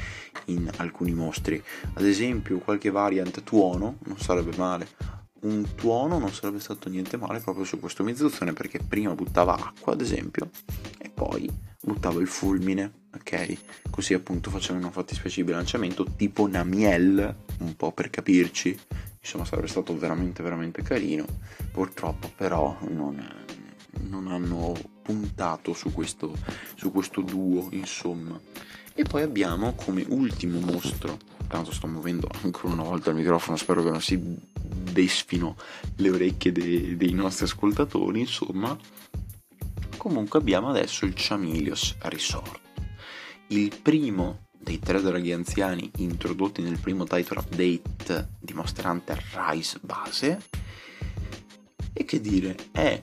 in 0.47 0.71
alcuni 0.77 1.15
mostri, 1.15 1.63
ad 1.95 2.05
esempio 2.05 2.59
qualche 2.59 2.91
variant 2.91 3.43
tuono 3.45 3.97
non 4.05 4.19
sarebbe 4.19 4.55
male 4.59 5.25
un 5.41 5.75
tuono 5.75 6.19
non 6.19 6.33
sarebbe 6.33 6.61
stato 6.61 6.89
niente 6.89 7.17
male 7.17 7.41
proprio 7.41 7.65
su 7.65 7.79
questo 7.79 8.03
Mizuzzone 8.03 8.53
perché 8.53 8.79
prima 8.79 9.15
buttava 9.15 9.55
acqua 9.55 9.93
ad 9.93 10.01
esempio 10.01 10.51
e 10.99 11.11
poi 11.11 11.49
buttava 11.81 12.21
il 12.21 12.27
fulmine 12.27 13.05
ok? 13.17 13.57
Così 13.91 14.15
appunto 14.15 14.51
facendo 14.51 14.83
una 14.83 14.93
fattispecie 14.93 15.41
di 15.41 15.47
bilanciamento 15.47 16.05
tipo 16.17 16.47
Namiel 16.47 17.35
un 17.59 17.77
po' 17.77 17.93
per 17.93 18.11
capirci. 18.11 18.79
Insomma 19.21 19.45
sarebbe 19.45 19.67
stato 19.67 19.97
veramente 19.99 20.43
veramente 20.43 20.83
carino. 20.83 21.25
Purtroppo 21.73 22.31
però 22.35 22.77
non, 22.89 23.27
non 24.09 24.29
hanno 24.29 24.75
puntato 25.03 25.73
su 25.73 25.93
questo, 25.93 26.37
su 26.75 26.93
questo 26.93 27.23
duo 27.23 27.69
insomma. 27.71 28.39
E 28.95 29.03
poi 29.03 29.23
abbiamo 29.23 29.75
come 29.75 30.05
ultimo 30.09 30.61
mostro 30.61 31.19
tanto 31.49 31.71
sto 31.71 31.87
muovendo 31.87 32.29
ancora 32.43 32.73
una 32.73 32.83
volta 32.83 33.11
il 33.11 33.17
microfono 33.17 33.57
spero 33.57 33.83
che 33.85 33.91
non 33.91 34.01
si 34.01 34.21
desfino 35.03 35.57
le 35.97 36.11
orecchie 36.11 36.53
dei, 36.53 36.97
dei 36.97 37.13
nostri 37.13 37.45
ascoltatori, 37.45 38.21
insomma. 38.21 38.77
Comunque 39.97 40.39
abbiamo 40.39 40.69
adesso 40.69 41.05
il 41.05 41.13
Chamilios 41.15 41.97
Resort, 42.01 42.61
il 43.49 43.77
primo 43.83 44.49
dei 44.59 44.79
tre 44.79 45.01
draghi 45.01 45.33
anziani 45.33 45.91
introdotti 45.99 46.63
nel 46.63 46.79
primo 46.79 47.05
title 47.05 47.41
update 47.41 48.37
di 48.41 48.53
Monster 48.53 48.87
Hunter 48.87 49.23
Rise 49.35 49.79
base. 49.83 50.43
E 51.93 52.05
che 52.05 52.21
dire, 52.21 52.57
è 52.73 53.01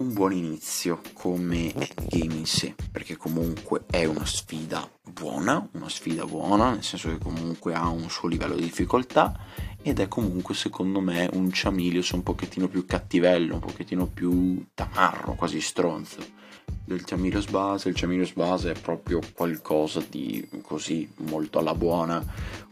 un 0.00 0.14
buon 0.14 0.32
inizio 0.32 1.02
come 1.12 1.72
game 2.08 2.34
in 2.34 2.46
sé, 2.46 2.74
perché 2.90 3.18
comunque 3.18 3.84
è 3.90 4.06
una 4.06 4.24
sfida 4.24 4.90
buona, 5.12 5.68
una 5.72 5.90
sfida 5.90 6.24
buona, 6.24 6.70
nel 6.70 6.82
senso 6.82 7.10
che 7.10 7.18
comunque 7.18 7.74
ha 7.74 7.86
un 7.88 8.08
suo 8.08 8.26
livello 8.26 8.54
di 8.54 8.62
difficoltà 8.62 9.38
ed 9.82 10.00
è 10.00 10.08
comunque 10.08 10.54
secondo 10.54 11.00
me 11.00 11.28
un 11.34 11.50
Chamilios 11.52 12.10
un 12.10 12.22
pochettino 12.22 12.66
più 12.68 12.86
cattivello, 12.86 13.54
un 13.54 13.60
pochettino 13.60 14.06
più 14.06 14.64
tamarro, 14.72 15.34
quasi 15.34 15.60
stronzo 15.60 16.38
del 16.84 17.04
Chamilios 17.04 17.48
base. 17.48 17.88
Il 17.88 17.94
Chamilios 17.94 18.32
base 18.32 18.72
è 18.72 18.80
proprio 18.80 19.20
qualcosa 19.34 20.02
di 20.08 20.48
così 20.62 21.08
molto 21.28 21.58
alla 21.58 21.74
buona, 21.74 22.24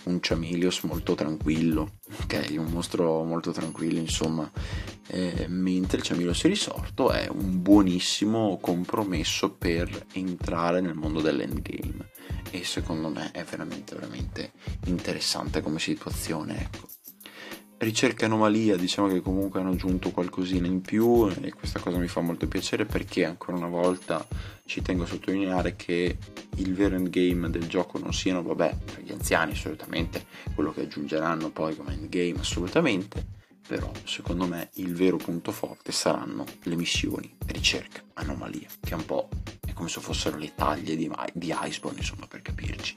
un 0.04 0.18
Chamilios 0.20 0.80
molto 0.82 1.14
tranquillo, 1.14 1.98
ok? 2.22 2.54
Un 2.56 2.70
mostro 2.70 3.22
molto 3.24 3.50
tranquillo, 3.52 3.98
insomma. 3.98 4.50
Eh, 5.10 5.46
mentre 5.48 5.98
il 5.98 6.04
Chamilios 6.04 6.42
risorto 6.44 7.10
è 7.10 7.28
un 7.30 7.62
buonissimo 7.62 8.58
compromesso 8.60 9.52
per 9.52 10.06
entrare 10.12 10.80
nel 10.80 10.94
mondo 10.94 11.20
dell'endgame. 11.20 12.10
E 12.50 12.64
secondo 12.64 13.08
me 13.08 13.30
è 13.30 13.42
veramente 13.44 13.94
veramente 13.94 14.52
interessante 14.86 15.62
come 15.62 15.78
situazione, 15.78 16.60
ecco. 16.60 16.88
Ricerca 17.80 18.26
anomalia 18.26 18.74
diciamo 18.74 19.06
che 19.06 19.20
comunque 19.20 19.60
hanno 19.60 19.70
aggiunto 19.70 20.10
qualcosina 20.10 20.66
in 20.66 20.80
più 20.80 21.28
e 21.28 21.52
questa 21.52 21.78
cosa 21.78 21.98
mi 21.98 22.08
fa 22.08 22.20
molto 22.20 22.48
piacere 22.48 22.86
perché 22.86 23.24
ancora 23.24 23.56
una 23.56 23.68
volta 23.68 24.26
ci 24.66 24.82
tengo 24.82 25.04
a 25.04 25.06
sottolineare 25.06 25.76
che 25.76 26.18
il 26.56 26.74
vero 26.74 26.96
endgame 26.96 27.50
del 27.50 27.68
gioco 27.68 27.98
non 27.98 28.12
siano 28.12 28.42
vabbè 28.42 28.76
per 28.84 29.02
gli 29.04 29.12
anziani 29.12 29.52
assolutamente 29.52 30.26
quello 30.56 30.72
che 30.72 30.80
aggiungeranno 30.80 31.50
poi 31.50 31.76
come 31.76 31.92
endgame 31.92 32.40
assolutamente 32.40 33.37
però 33.68 33.92
secondo 34.04 34.46
me 34.46 34.70
il 34.76 34.94
vero 34.94 35.18
punto 35.18 35.52
forte 35.52 35.92
saranno 35.92 36.46
le 36.62 36.74
missioni 36.74 37.36
ricerca 37.48 38.02
anomalia 38.14 38.66
che 38.80 38.92
è 38.92 38.94
un 38.94 39.04
po' 39.04 39.28
è 39.60 39.74
come 39.74 39.90
se 39.90 40.00
fossero 40.00 40.38
le 40.38 40.54
taglie 40.54 40.96
di, 40.96 41.10
di 41.34 41.54
Iceborne 41.54 41.98
insomma 41.98 42.26
per 42.26 42.40
capirci. 42.40 42.94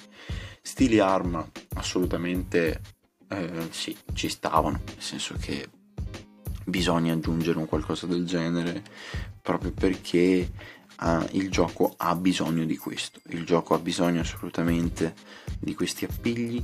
Stili 0.62 1.00
arma 1.00 1.46
assolutamente 1.76 2.80
eh, 3.28 3.68
sì, 3.72 3.96
ci 4.14 4.30
stavano, 4.30 4.80
nel 4.86 4.96
senso 5.02 5.36
che 5.38 5.70
bisogna 6.64 7.12
aggiungere 7.14 7.58
un 7.58 7.66
qualcosa 7.66 8.08
del 8.08 8.26
genere 8.26 8.82
proprio 9.42 9.74
perché 9.74 10.52
uh, 11.02 11.28
il 11.32 11.52
gioco 11.52 11.96
ha 11.98 12.16
bisogno 12.16 12.64
di 12.64 12.78
questo, 12.78 13.20
il 13.30 13.44
gioco 13.44 13.74
ha 13.74 13.80
bisogno 13.80 14.22
assolutamente 14.22 15.16
di 15.60 15.76
questi 15.76 16.06
appigli, 16.06 16.64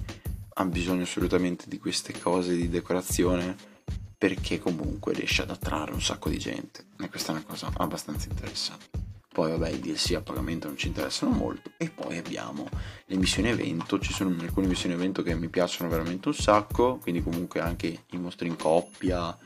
ha 0.53 0.65
bisogno 0.65 1.03
assolutamente 1.03 1.65
di 1.67 1.77
queste 1.77 2.17
cose 2.17 2.55
di 2.55 2.69
decorazione 2.69 3.75
perché 4.17 4.59
comunque 4.59 5.13
riesce 5.13 5.43
ad 5.43 5.51
attrarre 5.51 5.93
un 5.93 6.01
sacco 6.01 6.29
di 6.29 6.39
gente. 6.39 6.85
E 6.99 7.09
questa 7.09 7.31
è 7.31 7.35
una 7.35 7.43
cosa 7.43 7.71
abbastanza 7.75 8.27
interessante. 8.29 9.05
Poi 9.31 9.51
vabbè 9.51 9.69
i 9.69 9.79
DLC 9.79 10.15
a 10.15 10.21
pagamento 10.21 10.67
non 10.67 10.77
ci 10.77 10.87
interessano 10.87 11.31
molto. 11.31 11.71
E 11.77 11.91
poi 11.91 12.17
abbiamo 12.17 12.67
le 13.05 13.17
missioni 13.17 13.49
evento, 13.49 13.99
ci 13.99 14.11
sono 14.11 14.35
alcune 14.39 14.65
missioni 14.65 14.95
evento 14.95 15.21
che 15.21 15.35
mi 15.35 15.47
piacciono 15.47 15.91
veramente 15.91 16.29
un 16.29 16.33
sacco, 16.33 16.97
quindi 16.97 17.21
comunque 17.21 17.59
anche 17.59 18.05
i 18.09 18.17
mostri 18.17 18.47
in 18.47 18.55
coppia, 18.55 19.37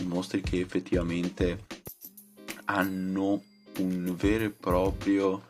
i 0.00 0.04
mostri 0.04 0.42
che 0.42 0.60
effettivamente 0.60 1.64
hanno 2.66 3.42
un 3.78 4.14
vero 4.18 4.44
e 4.44 4.50
proprio 4.50 5.44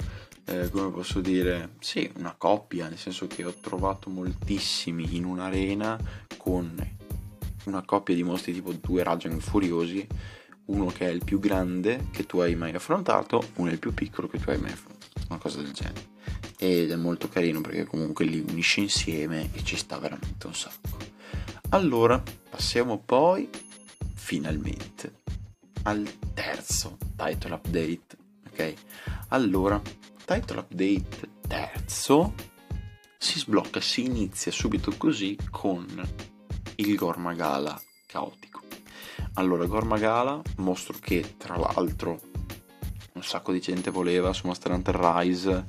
eh, 0.44 0.70
come 0.70 0.90
posso 0.90 1.20
dire, 1.20 1.74
sì, 1.80 2.10
una 2.18 2.34
coppia, 2.38 2.88
nel 2.88 2.98
senso 2.98 3.26
che 3.26 3.44
ho 3.44 3.52
trovato 3.52 4.08
moltissimi 4.08 5.16
in 5.16 5.24
un'arena 5.24 5.98
con 6.36 6.96
una 7.68 7.84
coppia 7.84 8.14
di 8.14 8.22
mostri 8.22 8.52
tipo 8.52 8.72
due 8.72 9.02
Rajan 9.02 9.38
furiosi 9.40 10.06
uno 10.66 10.86
che 10.86 11.06
è 11.06 11.10
il 11.10 11.24
più 11.24 11.38
grande 11.38 12.08
che 12.10 12.26
tu 12.26 12.38
hai 12.40 12.54
mai 12.54 12.74
affrontato, 12.74 13.42
uno 13.56 13.70
è 13.70 13.72
il 13.72 13.78
più 13.78 13.94
piccolo 13.94 14.28
che 14.28 14.38
tu 14.38 14.50
hai 14.50 14.58
mai 14.58 14.72
affrontato, 14.72 15.20
una 15.28 15.38
cosa 15.38 15.62
del 15.62 15.72
genere. 15.72 16.16
Ed 16.58 16.90
è 16.90 16.96
molto 16.96 17.28
carino 17.28 17.60
perché 17.60 17.84
comunque 17.84 18.24
li 18.24 18.44
unisce 18.46 18.80
insieme 18.80 19.50
e 19.52 19.62
ci 19.64 19.76
sta 19.76 19.98
veramente 19.98 20.46
un 20.46 20.54
sacco. 20.54 20.98
Allora, 21.70 22.22
passiamo 22.50 22.98
poi 22.98 23.48
finalmente 24.14 25.20
al 25.82 26.06
terzo 26.34 26.98
title 27.16 27.54
update, 27.54 28.06
ok? 28.50 28.74
Allora, 29.28 29.80
title 30.24 30.58
update 30.58 31.30
terzo 31.46 32.34
si 33.16 33.38
sblocca, 33.38 33.80
si 33.80 34.04
inizia 34.04 34.52
subito 34.52 34.94
così 34.96 35.36
con 35.50 35.86
il 36.78 36.94
Gormagala 36.96 37.80
caotico 38.06 38.48
allora, 39.34 39.66
Gormagala, 39.66 40.42
mostro 40.56 40.96
che 41.00 41.34
tra 41.36 41.56
l'altro 41.56 42.18
un 43.12 43.22
sacco 43.22 43.52
di 43.52 43.60
gente 43.60 43.90
voleva 43.90 44.32
su 44.32 44.46
Monster 44.46 44.72
Hunter 44.72 44.96
Rise 44.96 45.66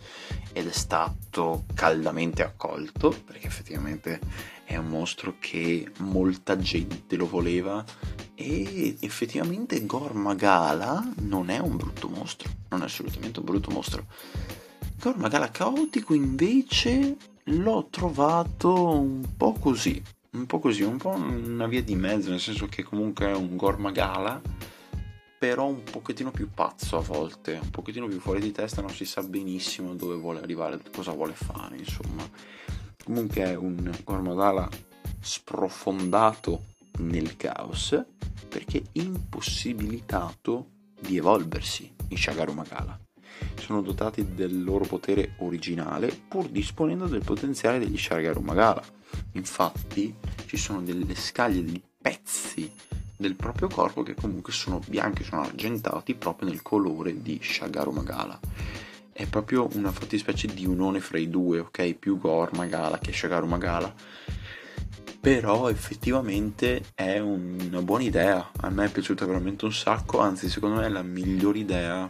ed 0.54 0.68
è 0.68 0.72
stato 0.72 1.66
caldamente 1.75 2.44
accolto 2.44 3.16
perché 3.25 3.46
effettivamente 3.46 4.20
è 4.63 4.75
un 4.75 4.88
mostro 4.88 5.36
che 5.39 5.92
molta 6.00 6.58
gente 6.58 7.16
lo 7.16 7.28
voleva 7.28 7.86
e 8.34 8.98
effettivamente 9.01 9.86
Gormagala 9.86 11.08
non 11.20 11.51
è 11.51 11.60
un 11.60 11.75
brutto 11.75 12.08
mostro, 12.08 12.50
non 12.70 12.82
è 12.82 12.86
assolutamente 12.86 13.38
un 13.38 13.46
brutto 13.46 13.70
mostro. 13.70 14.08
Gormagala 15.00 15.51
caotico 15.51 16.16
invece 16.16 17.18
l'ho 17.44 17.88
trovato 17.92 18.98
un 18.98 19.36
po' 19.38 19.54
così, 19.54 20.01
un 20.31 20.45
po' 20.45 20.59
così, 20.59 20.83
un 20.83 20.98
po' 20.98 21.09
una 21.09 21.67
via 21.67 21.81
di 21.81 21.95
mezzo, 21.95 22.29
nel 22.29 22.39
senso 22.39 22.67
che 22.67 22.83
comunque 22.83 23.27
è 23.27 23.36
un 23.36 23.55
Gormagala 23.55 24.41
però 25.39 25.67
un 25.67 25.83
pochettino 25.83 26.31
più 26.31 26.50
pazzo 26.53 26.98
a 26.98 27.01
volte, 27.01 27.57
un 27.63 27.69
pochettino 27.69 28.07
più 28.07 28.19
fuori 28.19 28.41
di 28.41 28.51
testa, 28.51 28.81
non 28.81 28.89
si 28.89 29.05
sa 29.05 29.24
benissimo 29.24 29.95
dove 29.95 30.15
vuole 30.15 30.41
arrivare, 30.41 30.81
cosa 30.93 31.13
vuole 31.13 31.31
fare, 31.33 31.77
insomma. 31.77 32.29
Comunque 33.05 33.43
è 33.43 33.55
un 33.55 33.89
Gormadala 34.03 34.69
sprofondato 35.21 36.65
nel 37.00 37.38
caos 37.38 37.98
perché 38.50 38.83
impossibilitato 38.91 40.71
di 41.00 41.15
evolversi 41.15 41.89
in 42.09 42.17
Shagaru 42.17 42.51
Magala. 42.51 43.00
Sono 43.60 43.81
dotati 43.81 44.34
del 44.34 44.63
loro 44.63 44.86
potere 44.86 45.34
originale 45.38 46.08
pur 46.27 46.48
disponendo 46.48 47.05
del 47.08 47.24
potenziale 47.24 47.79
degli 47.79 47.98
Shagaru 47.98 48.41
Magala. 48.41 48.84
Infatti 49.34 50.15
ci 50.46 50.58
sono 50.58 50.81
delle 50.81 51.15
scaglie, 51.15 51.63
dei 51.63 51.81
pezzi 52.01 52.72
del 53.17 53.36
proprio 53.36 53.67
corpo 53.67 54.01
che 54.01 54.15
comunque 54.15 54.53
sono 54.53 54.79
bianchi, 54.88 55.24
sono 55.24 55.41
argentati 55.41 56.15
proprio 56.15 56.50
nel 56.50 56.62
colore 56.62 57.22
di 57.22 57.39
Shagaru 57.41 57.91
Magala. 57.91 58.39
È 59.12 59.25
proprio 59.25 59.67
una 59.74 59.91
fattispecie 59.91 60.48
di 60.48 60.65
unione 60.65 61.01
fra 61.01 61.17
i 61.17 61.29
due, 61.29 61.60
ok? 61.60 61.96
Più 61.96 62.17
Gor 62.17 62.53
Magala 62.53 62.98
che 62.98 63.12
Shagaru 63.12 63.46
Magala. 63.46 63.93
Però 65.19 65.69
effettivamente 65.69 66.81
è 66.96 67.19
una 67.19 67.81
buona 67.81 68.03
idea, 68.03 68.51
a 68.62 68.69
me 68.69 68.86
è 68.86 68.89
piaciuta 68.89 69.25
veramente 69.25 69.65
un 69.65 69.74
sacco, 69.74 70.19
anzi 70.19 70.48
secondo 70.48 70.79
me 70.79 70.86
è 70.86 70.89
la 70.89 71.01
migliore 71.01 71.60
idea 71.60 72.10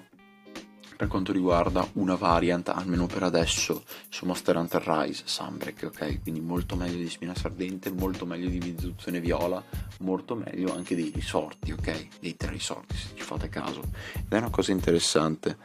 per 0.99 1.07
quanto 1.07 1.31
riguarda 1.31 1.87
una 1.93 2.15
variant, 2.15 2.67
almeno 2.67 3.05
per 3.05 3.23
adesso, 3.23 3.85
su 4.09 4.25
Monster 4.25 4.57
Hunter 4.57 4.83
Rise 4.85 5.23
Sunbreak, 5.23 5.83
ok? 5.83 6.21
Quindi 6.23 6.41
molto 6.41 6.75
meglio 6.75 6.97
di 6.97 7.09
Spina 7.09 7.33
Sardente, 7.33 7.89
molto 7.89 8.25
meglio 8.25 8.49
di 8.49 8.59
Vizuzione 8.59 9.21
Viola, 9.21 9.63
molto 9.99 10.35
meglio 10.35 10.75
anche 10.75 10.95
dei 10.95 11.09
risorti, 11.15 11.71
ok? 11.71 12.19
Dei 12.19 12.35
tre 12.35 12.51
risorti, 12.51 12.97
se 12.97 13.07
ci 13.15 13.23
fate 13.23 13.47
caso. 13.47 13.79
Ed 14.13 14.27
è 14.27 14.39
una 14.39 14.49
cosa 14.49 14.73
interessante. 14.73 15.55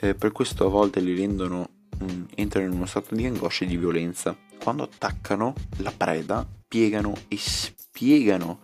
Eh, 0.00 0.16
per 0.16 0.32
questo 0.32 0.66
a 0.66 0.68
volte 0.68 0.98
li 0.98 1.14
rendono, 1.14 1.68
mh, 2.00 2.04
mm, 2.04 2.24
entrano 2.34 2.66
in 2.66 2.72
uno 2.72 2.86
stato 2.86 3.14
di 3.14 3.24
angoscia 3.24 3.64
e 3.64 3.68
di 3.68 3.76
violenza. 3.76 4.36
Quando 4.60 4.82
attaccano 4.82 5.54
la 5.76 5.92
preda, 5.96 6.44
piegano 6.66 7.14
e 7.28 7.36
spiegano 7.38 8.62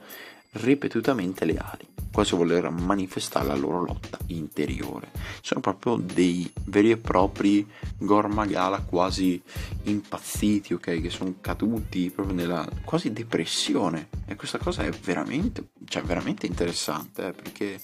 ripetutamente 0.51 1.45
le 1.45 1.57
ali 1.59 1.98
quasi 2.19 2.35
voler 2.35 2.69
manifestare 2.71 3.47
la 3.47 3.55
loro 3.55 3.81
lotta 3.81 4.19
interiore. 4.27 5.13
Sono 5.41 5.61
proprio 5.61 5.95
dei 5.95 6.51
veri 6.65 6.91
e 6.91 6.97
propri 6.97 7.65
Gormagala 7.97 8.81
quasi 8.81 9.41
impazziti, 9.85 10.75
ok? 10.75 11.01
Che 11.01 11.11
sono 11.11 11.37
caduti 11.41 12.11
proprio 12.11 12.35
nella 12.35 12.69
quasi 12.85 13.13
depressione. 13.13 14.09
E 14.27 14.35
questa 14.35 14.59
cosa 14.59 14.83
è 14.83 14.91
veramente, 14.91 15.69
cioè 15.85 16.03
veramente 16.03 16.47
interessante, 16.47 17.29
eh? 17.29 17.33
perché 17.33 17.81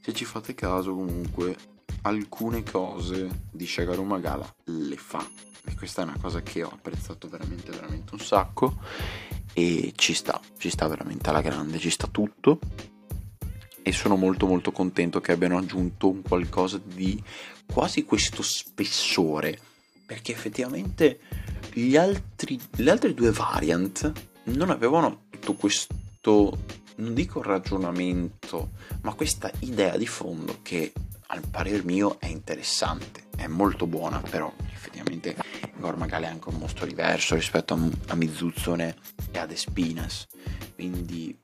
se 0.00 0.14
ci 0.14 0.24
fate 0.24 0.54
caso 0.54 0.94
comunque 0.94 1.54
alcune 2.02 2.62
cose 2.62 3.42
di 3.50 3.66
Shagaru 3.66 4.04
Magala 4.04 4.50
le 4.64 4.96
fa. 4.96 5.22
E 5.66 5.74
questa 5.74 6.00
è 6.00 6.04
una 6.04 6.16
cosa 6.18 6.40
che 6.40 6.62
ho 6.62 6.70
apprezzato 6.72 7.28
veramente, 7.28 7.72
veramente 7.72 8.14
un 8.14 8.20
sacco. 8.20 8.78
E 9.52 9.92
ci 9.96 10.14
sta, 10.14 10.40
ci 10.56 10.70
sta 10.70 10.88
veramente 10.88 11.28
alla 11.28 11.42
grande, 11.42 11.78
ci 11.78 11.90
sta 11.90 12.06
tutto 12.06 12.58
e 13.90 13.92
sono 13.92 14.14
molto 14.14 14.46
molto 14.46 14.70
contento 14.70 15.20
che 15.20 15.32
abbiano 15.32 15.58
aggiunto 15.58 16.08
un 16.08 16.22
qualcosa 16.22 16.80
di 16.82 17.20
quasi 17.66 18.04
questo 18.04 18.40
spessore 18.42 19.58
perché 20.06 20.32
effettivamente 20.32 21.18
gli 21.72 21.96
altri, 21.96 22.58
le 22.76 22.90
altre 22.90 23.14
due 23.14 23.32
variant 23.32 24.12
non 24.44 24.70
avevano 24.70 25.22
tutto 25.30 25.54
questo 25.54 26.58
non 26.96 27.14
dico 27.14 27.42
ragionamento 27.42 28.70
ma 29.02 29.12
questa 29.14 29.50
idea 29.60 29.96
di 29.96 30.06
fondo 30.06 30.58
che 30.62 30.92
al 31.26 31.42
parer 31.48 31.84
mio 31.84 32.20
è 32.20 32.26
interessante 32.26 33.24
è 33.36 33.48
molto 33.48 33.86
buona 33.86 34.20
però 34.20 34.52
effettivamente 34.72 35.34
Gormagal 35.78 36.22
è 36.22 36.26
anche 36.26 36.48
un 36.48 36.58
mostro 36.58 36.86
diverso 36.86 37.34
rispetto 37.34 37.74
a, 37.74 37.78
a 38.08 38.14
Mizuzzone 38.14 38.96
e 39.32 39.38
ad 39.38 39.50
Espinas. 39.50 40.26
Quindi 40.74 41.36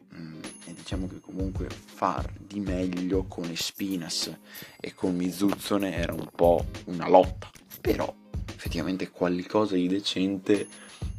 diciamo 0.87 1.09
che 1.09 1.19
comunque 1.19 1.67
far 1.69 2.33
di 2.39 2.61
meglio 2.61 3.25
con 3.25 3.51
Espinas 3.51 4.33
e 4.81 4.95
con 4.95 5.17
Mizuzzone 5.17 5.93
era 5.93 6.13
un 6.13 6.29
po' 6.33 6.65
una 6.85 7.09
lotta, 7.09 7.51
però 7.81 8.15
effettivamente 8.55 9.11
qualcosa 9.11 9.75
di 9.75 9.89
decente, 9.89 10.69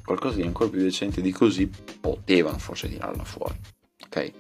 qualcosa 0.06 0.38
di 0.38 0.44
ancora 0.44 0.70
più 0.70 0.80
decente 0.80 1.20
di 1.20 1.34
così 1.34 1.70
potevano 2.00 2.58
forse 2.60 2.88
tirarla 2.88 3.26
fuori, 3.26 3.60
ok? 4.06 4.32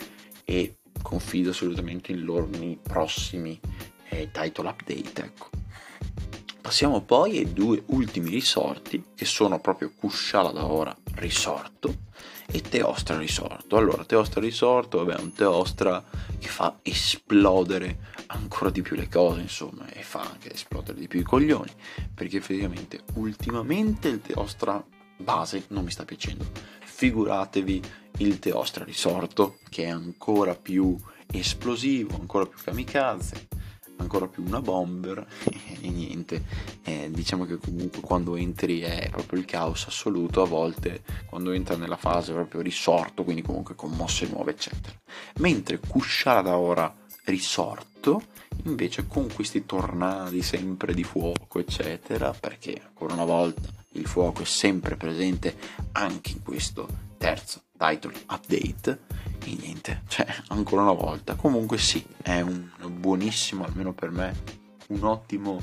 E 0.45 0.77
confido 1.01 1.49
assolutamente 1.49 2.13
in 2.13 2.23
loro 2.23 2.47
nei 2.47 2.79
prossimi 2.81 3.59
eh, 4.07 4.29
title 4.31 4.69
update, 4.69 5.23
ecco. 5.25 5.49
Passiamo 6.61 7.01
poi 7.01 7.39
ai 7.39 7.51
due 7.51 7.83
ultimi 7.87 8.29
risorti 8.29 9.03
che 9.13 9.25
sono 9.25 9.59
proprio 9.59 9.91
Kushala 9.93 10.51
da 10.51 10.65
ora 10.65 10.95
risorto 11.15 12.05
e 12.49 12.61
Teostra 12.61 13.17
risorto. 13.17 13.77
Allora, 13.77 14.05
Teostra 14.05 14.39
risorto, 14.41 15.03
vabbè, 15.03 15.17
è 15.17 15.21
un 15.21 15.33
Teostra 15.33 16.03
che 16.39 16.47
fa 16.47 16.79
esplodere 16.81 17.99
ancora 18.27 18.69
di 18.69 18.81
più 18.81 18.95
le 18.95 19.09
cose, 19.09 19.41
insomma, 19.41 19.87
e 19.89 20.01
fa 20.01 20.21
anche 20.21 20.53
esplodere 20.53 20.99
di 20.99 21.07
più 21.07 21.19
i 21.19 21.23
coglioni, 21.23 21.71
perché 22.13 22.37
effettivamente 22.37 23.01
ultimamente 23.15 24.07
il 24.07 24.21
Teostra 24.21 24.83
base 25.17 25.65
non 25.69 25.83
mi 25.83 25.91
sta 25.91 26.05
piacendo. 26.05 26.45
Figuratevi 26.83 27.81
il 28.19 28.39
Teostra 28.39 28.83
risorto, 28.83 29.59
che 29.69 29.83
è 29.83 29.89
ancora 29.89 30.55
più 30.55 30.95
esplosivo, 31.31 32.15
ancora 32.15 32.45
più 32.45 32.57
kamikaze, 32.63 33.47
ancora 33.97 34.27
più 34.27 34.43
una 34.45 34.61
bomber 34.61 35.25
e 35.81 35.89
niente. 35.89 36.43
Eh, 36.83 37.09
diciamo 37.11 37.45
che 37.45 37.57
comunque 37.57 38.01
quando 38.01 38.35
entri 38.35 38.81
è 38.81 39.09
proprio 39.09 39.39
il 39.39 39.45
caos 39.45 39.85
assoluto 39.87 40.41
a 40.41 40.45
volte 40.45 41.03
quando 41.25 41.51
entra 41.51 41.75
nella 41.75 41.97
fase 41.97 42.33
proprio 42.33 42.61
risorto 42.61 43.23
quindi 43.23 43.41
comunque 43.41 43.75
con 43.75 43.91
mosse 43.91 44.27
nuove 44.27 44.51
eccetera. 44.51 44.95
Mentre 45.39 45.79
Kushara 45.79 46.41
da 46.41 46.57
ora 46.57 46.93
risorto 47.25 48.23
invece 48.63 49.05
con 49.07 49.27
questi 49.33 49.65
tornadi 49.65 50.41
sempre 50.41 50.93
di 50.93 51.03
fuoco 51.03 51.59
eccetera 51.59 52.31
perché 52.31 52.81
ancora 52.85 53.13
una 53.13 53.25
volta 53.25 53.69
il 53.93 54.07
fuoco 54.07 54.43
è 54.43 54.45
sempre 54.45 54.95
presente 54.95 55.55
anche 55.93 56.31
in 56.31 56.43
questo 56.43 56.87
terzo 57.17 57.63
title 57.77 58.13
update 58.27 58.99
e 59.51 59.57
niente, 59.59 60.03
cioè 60.07 60.27
ancora 60.49 60.81
una 60.81 60.93
volta. 60.93 61.35
Comunque 61.35 61.77
sì, 61.77 62.05
è 62.21 62.41
un 62.41 62.69
buonissimo, 62.89 63.63
almeno 63.63 63.93
per 63.93 64.11
me, 64.11 64.35
un 64.87 65.03
ottimo, 65.03 65.61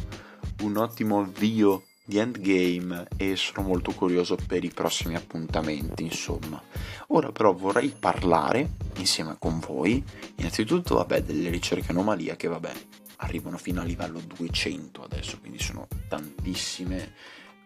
un 0.62 0.76
ottimo 0.76 1.20
avvio 1.20 1.84
di 2.06 2.18
endgame 2.18 3.06
e 3.16 3.34
sono 3.36 3.66
molto 3.66 3.92
curioso 3.92 4.36
per 4.46 4.62
i 4.64 4.70
prossimi 4.70 5.14
appuntamenti, 5.14 6.04
insomma. 6.04 6.62
Ora 7.08 7.32
però 7.32 7.54
vorrei 7.54 7.94
parlare 7.98 8.72
insieme 8.96 9.36
con 9.38 9.58
voi, 9.60 10.02
innanzitutto, 10.36 10.96
vabbè, 10.96 11.22
delle 11.22 11.48
ricerche 11.48 11.92
anomalia 11.92 12.36
che 12.36 12.48
vabbè, 12.48 12.72
arrivano 13.18 13.56
fino 13.56 13.80
a 13.80 13.84
livello 13.84 14.20
200 14.20 15.02
adesso, 15.02 15.38
quindi 15.40 15.58
sono 15.58 15.86
tantissime 16.08 17.12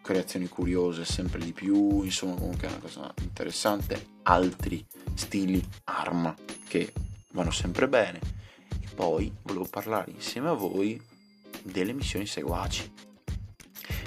creazioni 0.08 0.48
curiose 0.48 1.04
sempre 1.04 1.38
di 1.38 1.52
più, 1.52 2.02
insomma 2.02 2.32
comunque 2.32 2.66
è 2.66 2.70
una 2.70 2.80
cosa 2.80 3.12
interessante, 3.20 4.06
altri 4.22 4.82
stili 5.12 5.62
arma 5.84 6.34
che 6.66 6.94
vanno 7.32 7.50
sempre 7.50 7.88
bene. 7.88 8.18
E 8.80 8.86
poi 8.94 9.30
volevo 9.42 9.66
parlare 9.66 10.10
insieme 10.10 10.48
a 10.48 10.54
voi 10.54 10.98
delle 11.62 11.92
missioni 11.92 12.24
seguaci. 12.24 12.90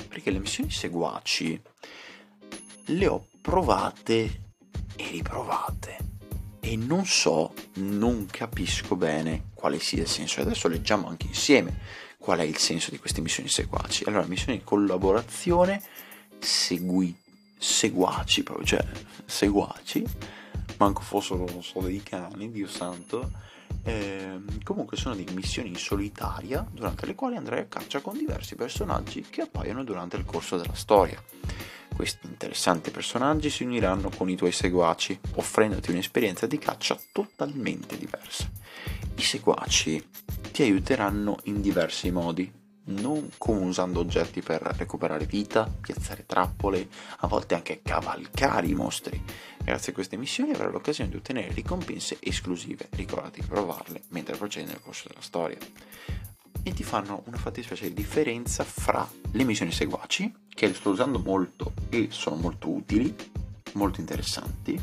Perché 0.07 0.31
le 0.31 0.39
missioni 0.39 0.71
seguaci 0.71 1.61
le 2.85 3.07
ho 3.07 3.27
provate 3.39 4.41
e 4.95 5.07
riprovate. 5.11 5.97
E 6.61 6.75
non 6.77 7.05
so, 7.05 7.53
non 7.75 8.25
capisco 8.25 8.95
bene 8.95 9.51
quale 9.53 9.77
sia 9.77 10.01
il 10.01 10.07
senso. 10.07 10.41
Adesso 10.41 10.67
leggiamo 10.67 11.07
anche 11.07 11.27
insieme 11.27 12.09
qual 12.21 12.37
è 12.37 12.43
il 12.43 12.57
senso 12.57 12.91
di 12.91 12.99
queste 12.99 13.19
missioni 13.19 13.49
seguaci. 13.49 14.03
Allora, 14.05 14.27
missioni 14.27 14.59
di 14.59 14.63
collaborazione, 14.63 15.81
segui, 16.37 17.13
seguaci, 17.57 18.43
proprio, 18.43 18.65
cioè 18.65 18.85
seguaci, 19.25 20.05
manco 20.77 21.01
fossero, 21.01 21.47
so, 21.63 21.79
dei 21.81 22.03
cani, 22.03 22.51
Dio 22.51 22.67
santo, 22.67 23.31
Eh, 23.83 24.39
comunque 24.63 24.95
sono 24.95 25.15
di 25.15 25.25
missioni 25.33 25.69
in 25.69 25.75
solitaria 25.75 26.65
durante 26.71 27.05
le 27.05 27.15
quali 27.15 27.35
andrai 27.35 27.61
a 27.61 27.65
caccia 27.65 28.01
con 28.01 28.17
diversi 28.17 28.55
personaggi 28.55 29.21
che 29.21 29.41
appaiono 29.41 29.83
durante 29.83 30.17
il 30.17 30.25
corso 30.25 30.57
della 30.57 30.75
storia. 30.75 31.21
Questi 31.95 32.27
interessanti 32.27 32.89
personaggi 32.89 33.49
si 33.49 33.63
uniranno 33.63 34.09
con 34.15 34.29
i 34.29 34.35
tuoi 34.35 34.51
seguaci, 34.51 35.19
offrendoti 35.35 35.91
un'esperienza 35.91 36.47
di 36.47 36.57
caccia 36.57 36.97
totalmente 37.11 37.97
diversa. 37.97 38.49
I 39.15 39.21
seguaci 39.21 40.09
ti 40.51 40.63
aiuteranno 40.63 41.39
in 41.43 41.61
diversi 41.61 42.09
modi, 42.11 42.51
non 42.85 43.29
come 43.37 43.65
usando 43.65 43.99
oggetti 43.99 44.41
per 44.41 44.61
recuperare 44.61 45.25
vita, 45.25 45.71
piazzare 45.79 46.25
trappole, 46.25 46.89
a 47.17 47.27
volte 47.27 47.55
anche 47.55 47.81
cavalcare 47.83 48.67
i 48.67 48.73
mostri. 48.73 49.23
Grazie 49.63 49.91
a 49.91 49.95
queste 49.95 50.17
missioni 50.17 50.51
avrai 50.51 50.71
l'occasione 50.71 51.09
di 51.09 51.17
ottenere 51.17 51.53
ricompense 51.53 52.17
esclusive, 52.19 52.89
ricordati 52.91 53.41
di 53.41 53.45
provarle 53.45 54.01
mentre 54.09 54.35
procedi 54.35 54.67
nel 54.67 54.81
corso 54.81 55.07
della 55.07 55.21
storia. 55.21 55.57
E 56.63 56.73
ti 56.73 56.83
fanno 56.83 57.23
una 57.25 57.37
fattispecie 57.37 57.87
di 57.87 57.93
differenza 57.93 58.63
fra 58.63 59.07
le 59.31 59.43
missioni 59.43 59.71
seguaci, 59.71 60.33
che 60.49 60.73
sto 60.73 60.89
usando 60.89 61.19
molto 61.19 61.73
e 61.89 62.07
sono 62.11 62.35
molto 62.35 62.69
utili, 62.69 63.13
molto 63.73 63.99
interessanti. 63.99 64.79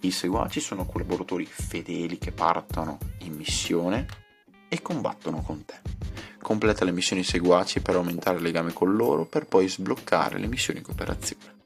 I 0.00 0.10
seguaci 0.10 0.60
sono 0.60 0.84
collaboratori 0.84 1.46
fedeli 1.46 2.18
che 2.18 2.32
partono 2.32 2.98
in 3.20 3.34
missione 3.34 4.06
e 4.68 4.82
combattono 4.82 5.40
con 5.42 5.64
te 5.64 6.13
completa 6.44 6.84
le 6.84 6.92
missioni 6.92 7.24
seguaci 7.24 7.80
per 7.80 7.94
aumentare 7.94 8.36
il 8.36 8.42
legame 8.42 8.74
con 8.74 8.94
loro 8.94 9.24
per 9.24 9.46
poi 9.46 9.66
sbloccare 9.66 10.38
le 10.38 10.46
missioni 10.46 10.82
cooperazione. 10.82 11.62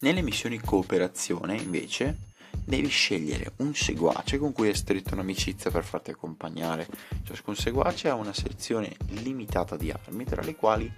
Nelle 0.00 0.20
missioni 0.20 0.60
cooperazione 0.60 1.56
invece 1.56 2.28
devi 2.62 2.88
scegliere 2.88 3.52
un 3.56 3.74
seguace 3.74 4.36
con 4.36 4.52
cui 4.52 4.68
hai 4.68 4.74
stretto 4.74 5.14
un'amicizia 5.14 5.70
per 5.70 5.82
farti 5.82 6.10
accompagnare. 6.10 6.86
Ciascun 7.24 7.56
seguace 7.56 8.10
ha 8.10 8.14
una 8.14 8.34
sezione 8.34 8.94
limitata 9.08 9.78
di 9.78 9.90
armi 9.90 10.24
tra 10.24 10.42
le 10.42 10.54
quali 10.54 10.92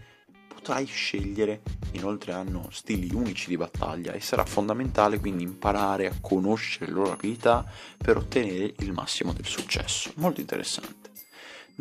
potrai 0.48 0.86
scegliere, 0.86 1.62
inoltre 1.92 2.32
hanno 2.32 2.68
stili 2.72 3.14
unici 3.14 3.48
di 3.48 3.56
battaglia 3.56 4.12
e 4.12 4.20
sarà 4.20 4.44
fondamentale 4.44 5.20
quindi 5.20 5.44
imparare 5.44 6.08
a 6.08 6.14
conoscere 6.20 6.86
le 6.86 6.92
loro 6.92 7.12
abilità 7.12 7.64
per 7.96 8.16
ottenere 8.16 8.74
il 8.80 8.92
massimo 8.92 9.32
del 9.32 9.46
successo. 9.46 10.10
Molto 10.16 10.40
interessante. 10.40 11.11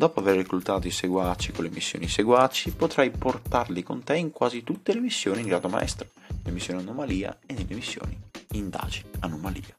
Dopo 0.02 0.20
aver 0.20 0.38
reclutato 0.38 0.88
i 0.88 0.90
seguaci 0.90 1.52
con 1.52 1.64
le 1.64 1.70
missioni 1.70 2.08
seguaci, 2.08 2.72
potrai 2.72 3.12
portarli 3.12 3.84
con 3.84 4.02
te 4.02 4.18
in 4.18 4.32
quasi 4.32 4.64
tutte 4.64 4.96
le 4.96 5.00
missioni 5.00 5.42
in 5.42 5.48
grado 5.48 5.70
maestro, 5.70 6.08
le 6.44 6.50
missioni 6.50 6.82
anomalia 6.82 7.38
e 7.46 7.54
nelle 7.54 7.76
missioni 7.76 8.20
indagini 8.54 9.12
anomalia. 9.20 9.78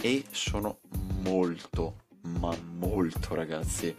E 0.00 0.24
sono 0.30 0.78
molto, 1.20 2.04
ma 2.22 2.56
molto 2.78 3.34
ragazzi, 3.34 3.94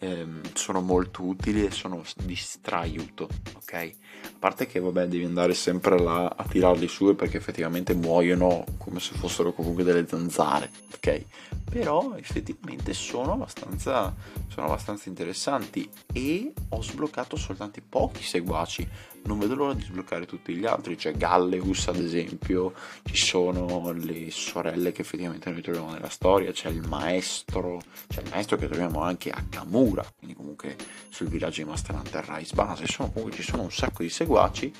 ehm, 0.00 0.40
sono 0.54 0.80
molto 0.80 1.22
utili 1.22 1.64
e 1.64 1.70
sono 1.70 2.02
di 2.24 2.34
straiuto, 2.34 3.28
ok? 3.56 3.72
A 3.72 4.38
parte 4.38 4.66
che 4.66 4.80
vabbè 4.80 5.06
devi 5.06 5.24
andare 5.24 5.54
sempre 5.54 5.98
là 5.98 6.34
a 6.36 6.44
tirarli 6.44 6.88
su 6.88 7.14
perché 7.14 7.36
effettivamente 7.36 7.94
muoiono 7.94 8.64
come 8.78 8.98
se 8.98 9.14
fossero 9.14 9.52
comunque 9.52 9.84
delle 9.84 10.06
zanzare, 10.06 10.70
ok? 10.94 11.24
Però 11.70 12.14
effettivamente 12.16 12.92
sono 12.94 13.34
abbastanza, 13.34 14.14
sono 14.48 14.66
abbastanza 14.66 15.08
interessanti 15.08 15.88
e 16.12 16.52
ho 16.70 16.82
sbloccato 16.82 17.36
soltanto 17.36 17.80
pochi 17.88 18.22
seguaci 18.22 18.88
non 19.24 19.38
vedo 19.38 19.54
l'ora 19.54 19.74
di 19.74 19.82
sbloccare 19.82 20.26
tutti 20.26 20.54
gli 20.54 20.64
altri, 20.64 20.96
c'è 20.96 21.12
Galleus 21.12 21.88
ad 21.88 21.96
esempio, 21.96 22.72
ci 23.04 23.16
sono 23.16 23.92
le 23.92 24.30
sorelle 24.30 24.92
che 24.92 25.02
effettivamente 25.02 25.50
noi 25.50 25.62
troviamo 25.62 25.92
nella 25.92 26.08
storia, 26.08 26.52
c'è 26.52 26.68
il 26.68 26.86
maestro, 26.86 27.82
c'è 28.08 28.22
il 28.22 28.28
maestro 28.30 28.56
che 28.56 28.66
troviamo 28.66 29.02
anche 29.02 29.30
a 29.30 29.44
Kamura, 29.48 30.04
quindi 30.16 30.36
comunque 30.36 30.76
sul 31.08 31.28
villaggio 31.28 31.62
di 31.62 31.68
Master 31.68 31.94
Hunter 31.94 32.24
Rise 32.28 32.54
base, 32.54 32.86
sono, 32.86 33.10
comunque 33.10 33.36
ci 33.36 33.42
sono 33.42 33.62
un 33.62 33.72
sacco 33.72 34.02
di 34.02 34.10
seguaci 34.10 34.72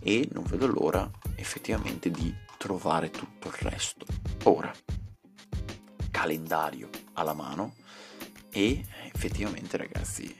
e 0.00 0.28
non 0.32 0.44
vedo 0.44 0.66
l'ora 0.66 1.10
effettivamente 1.36 2.10
di 2.10 2.34
trovare 2.56 3.10
tutto 3.10 3.48
il 3.48 3.54
resto. 3.60 4.06
Ora, 4.44 4.72
calendario 6.10 6.88
alla 7.14 7.34
mano 7.34 7.74
e 8.50 8.84
effettivamente 9.12 9.76
ragazzi 9.76 10.34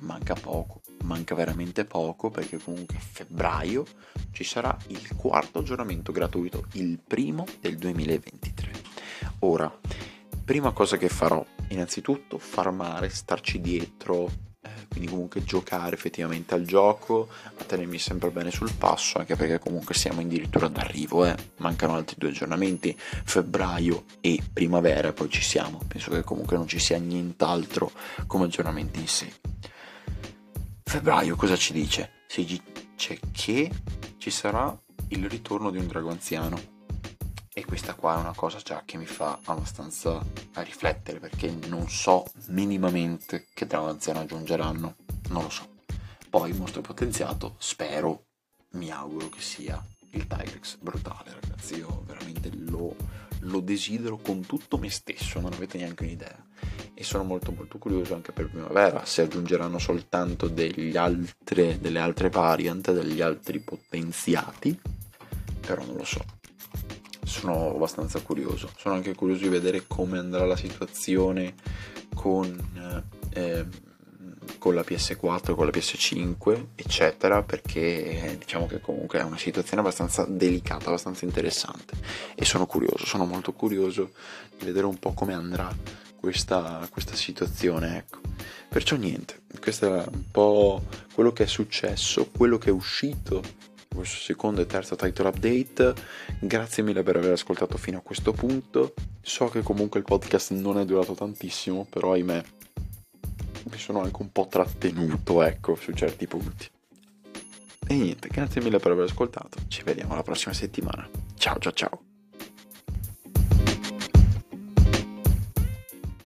manca 0.00 0.34
poco 0.34 0.83
manca 1.04 1.34
veramente 1.34 1.84
poco 1.84 2.30
perché 2.30 2.58
comunque 2.58 2.96
a 2.96 3.00
febbraio 3.00 3.84
ci 4.32 4.44
sarà 4.44 4.76
il 4.88 5.14
quarto 5.16 5.60
aggiornamento 5.60 6.12
gratuito, 6.12 6.66
il 6.72 6.98
primo 6.98 7.46
del 7.60 7.76
2023. 7.76 8.72
Ora, 9.40 9.72
prima 10.44 10.72
cosa 10.72 10.96
che 10.96 11.08
farò, 11.08 11.44
innanzitutto 11.68 12.38
farmare, 12.38 13.08
starci 13.10 13.60
dietro, 13.60 14.30
eh, 14.60 14.86
quindi 14.88 15.08
comunque 15.08 15.44
giocare 15.44 15.94
effettivamente 15.94 16.54
al 16.54 16.64
gioco, 16.64 17.28
tenermi 17.66 17.98
sempre 17.98 18.30
bene 18.30 18.50
sul 18.50 18.72
passo, 18.72 19.18
anche 19.18 19.36
perché 19.36 19.58
comunque 19.58 19.94
siamo 19.94 20.20
addirittura 20.20 20.68
d'arrivo, 20.68 21.26
eh. 21.26 21.34
mancano 21.58 21.94
altri 21.94 22.16
due 22.18 22.30
aggiornamenti, 22.30 22.96
febbraio 22.98 24.04
e 24.20 24.42
primavera, 24.52 25.12
poi 25.12 25.28
ci 25.28 25.42
siamo, 25.42 25.80
penso 25.86 26.10
che 26.10 26.22
comunque 26.22 26.56
non 26.56 26.66
ci 26.66 26.78
sia 26.78 26.98
nient'altro 26.98 27.90
come 28.26 28.44
aggiornamenti 28.44 29.00
in 29.00 29.08
sé 29.08 29.32
febbraio 30.94 31.34
cosa 31.34 31.56
ci 31.56 31.72
dice? 31.72 32.22
Si 32.28 32.44
dice 32.44 33.18
che 33.32 33.68
ci 34.18 34.30
sarà 34.30 34.80
il 35.08 35.28
ritorno 35.28 35.70
di 35.70 35.78
un 35.78 35.88
drago 35.88 36.08
anziano. 36.08 36.56
E 37.52 37.64
questa 37.64 37.94
qua 37.94 38.14
è 38.14 38.20
una 38.20 38.32
cosa 38.32 38.58
già 38.58 38.84
che 38.84 38.96
mi 38.96 39.04
fa 39.04 39.40
abbastanza 39.42 40.24
a 40.52 40.62
riflettere 40.62 41.18
perché 41.18 41.52
non 41.66 41.90
so 41.90 42.24
minimamente 42.46 43.48
che 43.52 43.66
drago 43.66 43.88
anziano 43.88 44.20
aggiungeranno. 44.20 44.94
Non 45.30 45.42
lo 45.42 45.50
so. 45.50 45.68
Poi 46.30 46.50
il 46.50 46.56
mostro 46.56 46.80
potenziato, 46.80 47.56
spero, 47.58 48.26
mi 48.74 48.92
auguro 48.92 49.28
che 49.30 49.40
sia 49.40 49.84
il 50.10 50.28
Tigrex 50.28 50.76
brutale, 50.76 51.36
ragazzi. 51.40 51.74
Io 51.74 52.04
veramente 52.06 52.50
lo, 52.54 52.94
lo 53.44 53.60
desidero 53.60 54.18
con 54.18 54.44
tutto 54.44 54.78
me 54.78 54.90
stesso, 54.90 55.40
non 55.40 55.52
avete 55.52 55.78
neanche 55.78 56.04
un'idea 56.04 56.44
e 56.94 57.02
sono 57.02 57.24
molto 57.24 57.52
molto 57.52 57.78
curioso 57.78 58.14
anche 58.14 58.32
per 58.32 58.48
primavera 58.48 59.04
se 59.04 59.22
aggiungeranno 59.22 59.78
soltanto 59.78 60.46
altre, 60.46 61.80
delle 61.80 61.98
altre 61.98 62.30
variant, 62.30 62.92
degli 62.92 63.20
altri 63.20 63.60
potenziati, 63.60 64.78
però 65.60 65.84
non 65.84 65.96
lo 65.96 66.04
so. 66.04 66.24
Sono 67.24 67.74
abbastanza 67.74 68.20
curioso. 68.20 68.70
Sono 68.76 68.94
anche 68.94 69.14
curioso 69.14 69.42
di 69.42 69.48
vedere 69.48 69.84
come 69.86 70.18
andrà 70.18 70.44
la 70.44 70.56
situazione 70.56 71.54
con, 72.14 73.02
eh, 73.32 73.66
con 74.64 74.74
la 74.74 74.80
PS4, 74.80 75.54
con 75.54 75.66
la 75.66 75.70
PS5, 75.70 76.68
eccetera, 76.74 77.42
perché 77.42 78.34
diciamo 78.38 78.66
che 78.66 78.80
comunque 78.80 79.18
è 79.18 79.22
una 79.22 79.36
situazione 79.36 79.82
abbastanza 79.82 80.24
delicata, 80.26 80.86
abbastanza 80.86 81.26
interessante. 81.26 81.94
E 82.34 82.46
sono 82.46 82.64
curioso, 82.64 83.04
sono 83.04 83.26
molto 83.26 83.52
curioso 83.52 84.12
di 84.56 84.64
vedere 84.64 84.86
un 84.86 84.98
po' 84.98 85.12
come 85.12 85.34
andrà 85.34 85.70
questa, 86.18 86.88
questa 86.90 87.14
situazione. 87.14 87.98
Ecco. 87.98 88.20
Perciò 88.70 88.96
niente, 88.96 89.42
questo 89.60 89.96
è 89.96 90.04
un 90.10 90.30
po' 90.30 90.82
quello 91.12 91.34
che 91.34 91.42
è 91.42 91.46
successo, 91.46 92.30
quello 92.34 92.56
che 92.56 92.70
è 92.70 92.72
uscito 92.72 93.42
questo 93.94 94.16
secondo 94.16 94.62
e 94.62 94.66
terzo 94.66 94.96
title 94.96 95.28
update. 95.28 95.94
Grazie 96.40 96.82
mille 96.82 97.02
per 97.02 97.16
aver 97.16 97.32
ascoltato 97.32 97.76
fino 97.76 97.98
a 97.98 98.00
questo 98.00 98.32
punto. 98.32 98.94
So 99.20 99.50
che 99.50 99.60
comunque 99.60 99.98
il 99.98 100.06
podcast 100.06 100.52
non 100.52 100.78
è 100.78 100.86
durato 100.86 101.12
tantissimo, 101.12 101.86
però 101.90 102.14
ahimè 102.14 102.42
mi 103.70 103.78
sono 103.78 104.02
anche 104.02 104.22
un 104.22 104.30
po' 104.30 104.46
trattenuto, 104.48 105.42
ecco, 105.42 105.74
su 105.74 105.92
certi 105.92 106.26
punti. 106.26 106.68
E 107.86 107.94
niente, 107.94 108.28
grazie 108.28 108.62
mille 108.62 108.78
per 108.78 108.92
aver 108.92 109.04
ascoltato. 109.04 109.58
Ci 109.68 109.82
vediamo 109.82 110.14
la 110.14 110.22
prossima 110.22 110.54
settimana. 110.54 111.08
Ciao 111.36 111.58
ciao 111.58 111.72
ciao. 111.72 112.13